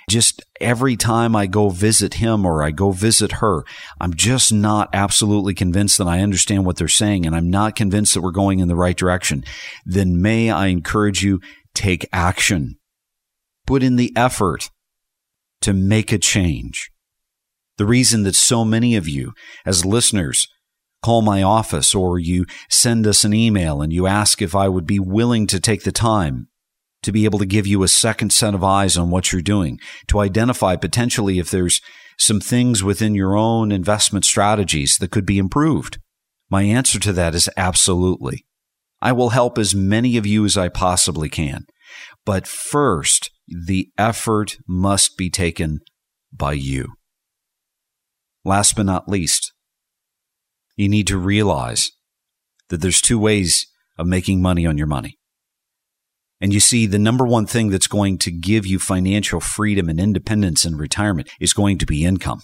Just 0.09 0.42
every 0.61 0.96
time 0.96 1.37
I 1.37 1.46
go 1.46 1.68
visit 1.68 2.14
him 2.14 2.44
or 2.44 2.62
I 2.62 2.72
go 2.72 2.90
visit 2.90 3.33
her, 3.33 3.64
I'm 4.00 4.14
just 4.14 4.53
not 4.53 4.88
absolutely 4.92 5.55
convinced 5.55 5.98
that 5.98 6.09
I 6.09 6.20
understand 6.20 6.66
what 6.66 6.76
they're 6.76 6.88
saying 6.88 7.26
and 7.26 7.35
I'm 7.35 7.48
not 7.48 7.76
convinced 7.76 8.14
that 8.14 8.22
we're 8.22 8.33
going 8.33 8.59
in 8.59 8.68
the 8.68 8.76
right 8.76 8.96
direction. 8.96 9.44
Then 9.85 10.20
may 10.20 10.50
I 10.50 10.66
encourage 10.66 11.22
you, 11.22 11.40
take 11.74 12.09
action. 12.12 12.76
Put 13.66 13.83
in 13.83 13.96
the 13.96 14.12
effort 14.16 14.70
to 15.61 15.72
make 15.72 16.11
a 16.11 16.18
change. 16.18 16.90
The 17.76 17.87
reason 17.87 18.24
that 18.24 18.35
so 18.35 18.64
many 18.64 18.96
of 18.96 19.09
you 19.09 19.33
as 19.64 19.87
listeners 19.87 20.48
call 21.03 21.22
my 21.22 21.42
office 21.42 21.94
or 21.94 22.18
you 22.18 22.46
send 22.68 23.07
us 23.07 23.24
an 23.24 23.33
email 23.33 23.81
and 23.81 23.92
you 23.92 24.07
ask 24.07 24.42
if 24.42 24.55
I 24.55 24.68
would 24.68 24.87
be 24.87 24.98
willing 24.98 25.46
to 25.46 25.61
take 25.61 25.85
the 25.85 25.92
time 25.92 26.48
to 27.02 27.12
be 27.12 27.24
able 27.24 27.38
to 27.38 27.46
give 27.46 27.66
you 27.66 27.82
a 27.82 27.88
second 27.88 28.32
set 28.32 28.54
of 28.54 28.64
eyes 28.64 28.96
on 28.96 29.10
what 29.10 29.32
you're 29.32 29.42
doing, 29.42 29.78
to 30.08 30.20
identify 30.20 30.76
potentially 30.76 31.38
if 31.38 31.50
there's 31.50 31.80
some 32.18 32.40
things 32.40 32.84
within 32.84 33.14
your 33.14 33.36
own 33.36 33.72
investment 33.72 34.24
strategies 34.24 34.98
that 34.98 35.10
could 35.10 35.24
be 35.24 35.38
improved? 35.38 35.98
My 36.50 36.62
answer 36.62 36.98
to 37.00 37.12
that 37.12 37.34
is 37.34 37.48
absolutely. 37.56 38.44
I 39.00 39.12
will 39.12 39.30
help 39.30 39.56
as 39.56 39.74
many 39.74 40.16
of 40.16 40.26
you 40.26 40.44
as 40.44 40.58
I 40.58 40.68
possibly 40.68 41.28
can. 41.28 41.64
But 42.26 42.46
first, 42.46 43.30
the 43.48 43.88
effort 43.96 44.56
must 44.68 45.16
be 45.16 45.30
taken 45.30 45.80
by 46.32 46.52
you. 46.52 46.92
Last 48.44 48.76
but 48.76 48.86
not 48.86 49.08
least, 49.08 49.52
you 50.76 50.88
need 50.88 51.06
to 51.08 51.18
realize 51.18 51.90
that 52.68 52.80
there's 52.80 53.00
two 53.00 53.18
ways 53.18 53.66
of 53.98 54.06
making 54.06 54.40
money 54.40 54.66
on 54.66 54.78
your 54.78 54.86
money. 54.86 55.18
And 56.40 56.55
you 56.55 56.61
see, 56.61 56.87
the 56.87 56.98
number 56.98 57.26
one 57.26 57.46
thing 57.46 57.68
that's 57.68 57.87
going 57.87 58.18
to 58.18 58.31
give 58.31 58.66
you 58.66 58.79
financial 58.79 59.40
freedom 59.40 59.88
and 59.88 60.00
independence 60.00 60.64
in 60.64 60.76
retirement 60.76 61.29
is 61.38 61.53
going 61.53 61.76
to 61.79 61.87
be 61.87 62.05
income. 62.05 62.40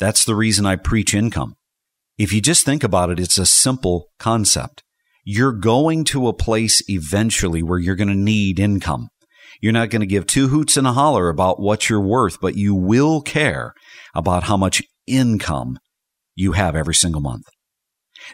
That's 0.00 0.24
the 0.24 0.34
reason 0.34 0.66
I 0.66 0.76
preach 0.76 1.14
income. 1.14 1.54
If 2.18 2.32
you 2.32 2.40
just 2.40 2.66
think 2.66 2.82
about 2.82 3.10
it, 3.10 3.20
it's 3.20 3.38
a 3.38 3.46
simple 3.46 4.08
concept. 4.18 4.82
You're 5.24 5.52
going 5.52 6.04
to 6.06 6.26
a 6.26 6.32
place 6.32 6.82
eventually 6.88 7.62
where 7.62 7.78
you're 7.78 7.94
going 7.94 8.08
to 8.08 8.14
need 8.14 8.58
income. 8.58 9.08
You're 9.60 9.72
not 9.72 9.90
going 9.90 10.00
to 10.00 10.06
give 10.06 10.26
two 10.26 10.48
hoots 10.48 10.76
and 10.76 10.86
a 10.86 10.92
holler 10.92 11.28
about 11.28 11.60
what 11.60 11.88
you're 11.88 12.00
worth, 12.00 12.40
but 12.40 12.56
you 12.56 12.74
will 12.74 13.20
care 13.20 13.74
about 14.14 14.44
how 14.44 14.56
much 14.56 14.82
income 15.06 15.78
you 16.34 16.52
have 16.52 16.74
every 16.74 16.94
single 16.94 17.20
month. 17.20 17.44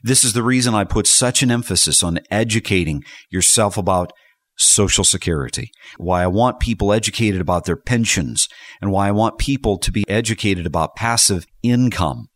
This 0.02 0.24
is 0.24 0.32
the 0.32 0.42
reason 0.42 0.74
I 0.74 0.84
put 0.84 1.06
such 1.06 1.42
an 1.42 1.50
emphasis 1.50 2.02
on 2.02 2.20
educating 2.30 3.02
yourself 3.30 3.76
about 3.76 4.12
Social 4.56 5.04
Security, 5.04 5.70
why 5.98 6.22
I 6.22 6.26
want 6.26 6.60
people 6.60 6.92
educated 6.92 7.40
about 7.40 7.64
their 7.64 7.76
pensions, 7.76 8.48
and 8.80 8.90
why 8.90 9.08
I 9.08 9.12
want 9.12 9.38
people 9.38 9.78
to 9.78 9.92
be 9.92 10.04
educated 10.08 10.66
about 10.66 10.96
passive 10.96 11.46
income. 11.62 12.28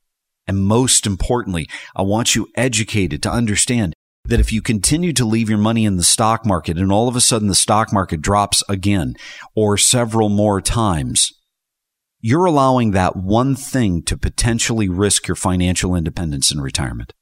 And 0.47 0.59
most 0.59 1.07
importantly, 1.07 1.69
I 1.95 2.03
want 2.03 2.35
you 2.35 2.49
educated 2.57 3.23
to 3.23 3.31
understand 3.31 3.95
that 4.25 4.41
if 4.41 4.53
you 4.53 4.63
continue 4.63 5.13
to 5.15 5.25
leave 5.25 5.49
your 5.49 5.59
money 5.59 5.85
in 5.85 5.97
the 5.97 6.03
stock 6.03 6.45
market 6.45 6.77
and 6.77 6.93
all 6.93 7.09
of 7.09 7.17
a 7.17 7.21
sudden 7.21 7.49
the 7.49 7.55
stock 7.55 7.93
market 7.93 8.21
drops 8.21 8.63
again 8.69 9.15
or 9.55 9.77
several 9.77 10.29
more 10.29 10.61
times, 10.61 11.33
you're 12.21 12.45
allowing 12.45 12.91
that 12.91 13.17
one 13.17 13.57
thing 13.57 14.03
to 14.03 14.17
potentially 14.17 14.89
risk 14.89 15.27
your 15.27 15.35
financial 15.35 15.95
independence 15.95 16.51
in 16.53 16.61
retirement 16.61 17.13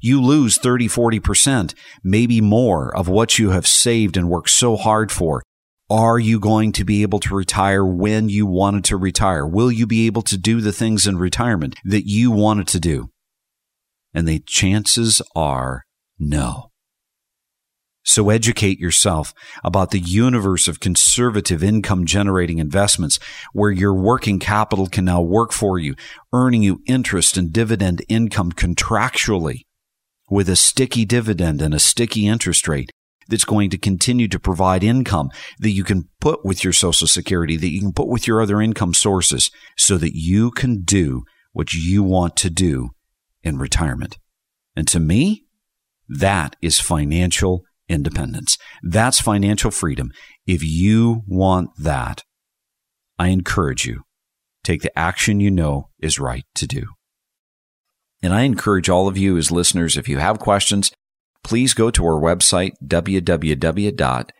you 0.00 0.22
lose 0.22 0.58
30, 0.58 0.88
40%, 0.88 1.74
maybe 2.04 2.40
more 2.40 2.94
of 2.96 3.08
what 3.08 3.38
you 3.38 3.50
have 3.50 3.66
saved 3.66 4.16
and 4.16 4.28
worked 4.28 4.50
so 4.50 4.76
hard 4.76 5.10
for. 5.10 5.42
Are 5.88 6.18
you 6.18 6.40
going 6.40 6.72
to 6.72 6.84
be 6.84 7.02
able 7.02 7.20
to 7.20 7.34
retire 7.34 7.84
when 7.84 8.28
you 8.28 8.44
wanted 8.44 8.84
to 8.84 8.96
retire? 8.96 9.46
Will 9.46 9.70
you 9.70 9.86
be 9.86 10.06
able 10.06 10.22
to 10.22 10.36
do 10.36 10.60
the 10.60 10.72
things 10.72 11.06
in 11.06 11.16
retirement 11.16 11.76
that 11.84 12.06
you 12.06 12.30
wanted 12.30 12.66
to 12.68 12.80
do? 12.80 13.10
And 14.12 14.26
the 14.26 14.40
chances 14.40 15.22
are 15.36 15.84
no. 16.18 16.70
So 18.02 18.30
educate 18.30 18.78
yourself 18.78 19.32
about 19.64 19.90
the 19.90 19.98
universe 19.98 20.68
of 20.68 20.80
conservative 20.80 21.62
income 21.62 22.04
generating 22.04 22.58
investments 22.58 23.18
where 23.52 23.72
your 23.72 23.94
working 23.94 24.38
capital 24.38 24.86
can 24.86 25.04
now 25.04 25.20
work 25.20 25.52
for 25.52 25.78
you, 25.78 25.94
earning 26.32 26.62
you 26.62 26.82
interest 26.86 27.36
and 27.36 27.52
dividend 27.52 28.02
income 28.08 28.52
contractually 28.52 29.65
with 30.28 30.48
a 30.48 30.56
sticky 30.56 31.04
dividend 31.04 31.62
and 31.62 31.74
a 31.74 31.78
sticky 31.78 32.26
interest 32.26 32.66
rate 32.68 32.90
that's 33.28 33.44
going 33.44 33.70
to 33.70 33.78
continue 33.78 34.28
to 34.28 34.38
provide 34.38 34.84
income 34.84 35.30
that 35.58 35.70
you 35.70 35.84
can 35.84 36.08
put 36.20 36.44
with 36.44 36.62
your 36.62 36.72
Social 36.72 37.06
Security, 37.06 37.56
that 37.56 37.70
you 37.70 37.80
can 37.80 37.92
put 37.92 38.08
with 38.08 38.26
your 38.26 38.40
other 38.40 38.60
income 38.60 38.94
sources 38.94 39.50
so 39.76 39.98
that 39.98 40.14
you 40.14 40.50
can 40.50 40.82
do 40.82 41.24
what 41.52 41.72
you 41.72 42.02
want 42.02 42.36
to 42.36 42.50
do 42.50 42.90
in 43.42 43.58
retirement. 43.58 44.18
And 44.76 44.86
to 44.88 45.00
me, 45.00 45.44
that 46.08 46.54
is 46.60 46.78
financial 46.78 47.62
independence. 47.88 48.58
That's 48.82 49.20
financial 49.20 49.70
freedom. 49.70 50.10
If 50.46 50.62
you 50.62 51.22
want 51.26 51.70
that, 51.78 52.22
I 53.18 53.28
encourage 53.28 53.86
you, 53.86 54.02
take 54.62 54.82
the 54.82 54.96
action 54.98 55.40
you 55.40 55.50
know 55.50 55.88
is 55.98 56.20
right 56.20 56.44
to 56.56 56.66
do. 56.66 56.95
And 58.22 58.32
I 58.34 58.42
encourage 58.42 58.88
all 58.88 59.08
of 59.08 59.18
you 59.18 59.36
as 59.36 59.50
listeners, 59.50 59.96
if 59.96 60.08
you 60.08 60.18
have 60.18 60.38
questions, 60.38 60.92
please 61.42 61.74
go 61.74 61.90
to 61.90 62.04
our 62.04 62.20
website, 62.20 62.72
www.johnson, 62.84 64.32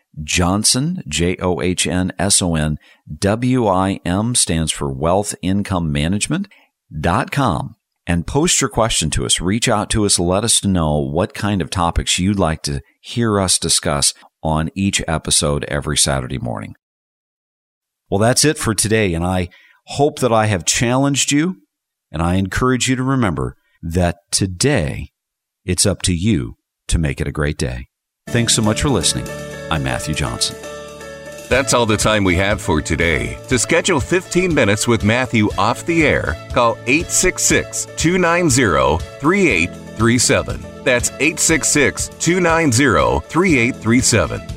J-O-H-N-S-O-N, 1.07 2.77
W-I-M 3.19 4.35
stands 4.35 4.71
for 4.71 4.91
Wealth 4.91 5.35
Income 5.41 5.91
Management, 5.91 6.47
dot 6.99 7.31
com 7.31 7.75
and 8.07 8.25
post 8.25 8.61
your 8.61 8.69
question 8.69 9.09
to 9.11 9.25
us. 9.25 9.41
Reach 9.41 9.67
out 9.67 9.89
to 9.89 10.05
us. 10.05 10.17
Let 10.17 10.45
us 10.45 10.63
know 10.63 10.97
what 10.97 11.33
kind 11.33 11.61
of 11.61 11.69
topics 11.69 12.17
you'd 12.17 12.39
like 12.39 12.63
to 12.63 12.81
hear 13.01 13.39
us 13.39 13.59
discuss 13.59 14.13
on 14.41 14.69
each 14.73 15.03
episode 15.07 15.65
every 15.65 15.97
Saturday 15.97 16.39
morning. 16.39 16.75
Well, 18.09 18.19
that's 18.19 18.45
it 18.45 18.57
for 18.57 18.73
today. 18.73 19.13
And 19.13 19.25
I 19.25 19.49
hope 19.87 20.19
that 20.19 20.31
I 20.31 20.45
have 20.45 20.63
challenged 20.63 21.33
you 21.33 21.57
and 22.09 22.21
I 22.21 22.35
encourage 22.35 22.87
you 22.87 22.95
to 22.95 23.03
remember 23.03 23.57
that 23.81 24.17
today 24.31 25.11
it's 25.65 25.85
up 25.85 26.01
to 26.03 26.13
you 26.13 26.55
to 26.87 26.97
make 26.97 27.19
it 27.21 27.27
a 27.27 27.31
great 27.31 27.57
day. 27.57 27.87
Thanks 28.29 28.55
so 28.55 28.61
much 28.61 28.81
for 28.81 28.89
listening. 28.89 29.27
I'm 29.71 29.83
Matthew 29.83 30.15
Johnson. 30.15 30.57
That's 31.49 31.73
all 31.73 31.85
the 31.85 31.95
time 31.95 32.23
we 32.23 32.35
have 32.35 32.61
for 32.61 32.81
today. 32.81 33.37
To 33.47 33.57
schedule 33.57 34.01
15 34.01 34.53
minutes 34.53 34.87
with 34.87 35.03
Matthew 35.03 35.49
off 35.57 35.85
the 35.85 36.05
air, 36.05 36.35
call 36.51 36.73
866 36.87 37.87
290 37.95 38.97
3837. 39.19 40.61
That's 40.83 41.09
866 41.11 42.09
290 42.19 43.19
3837. 43.29 44.56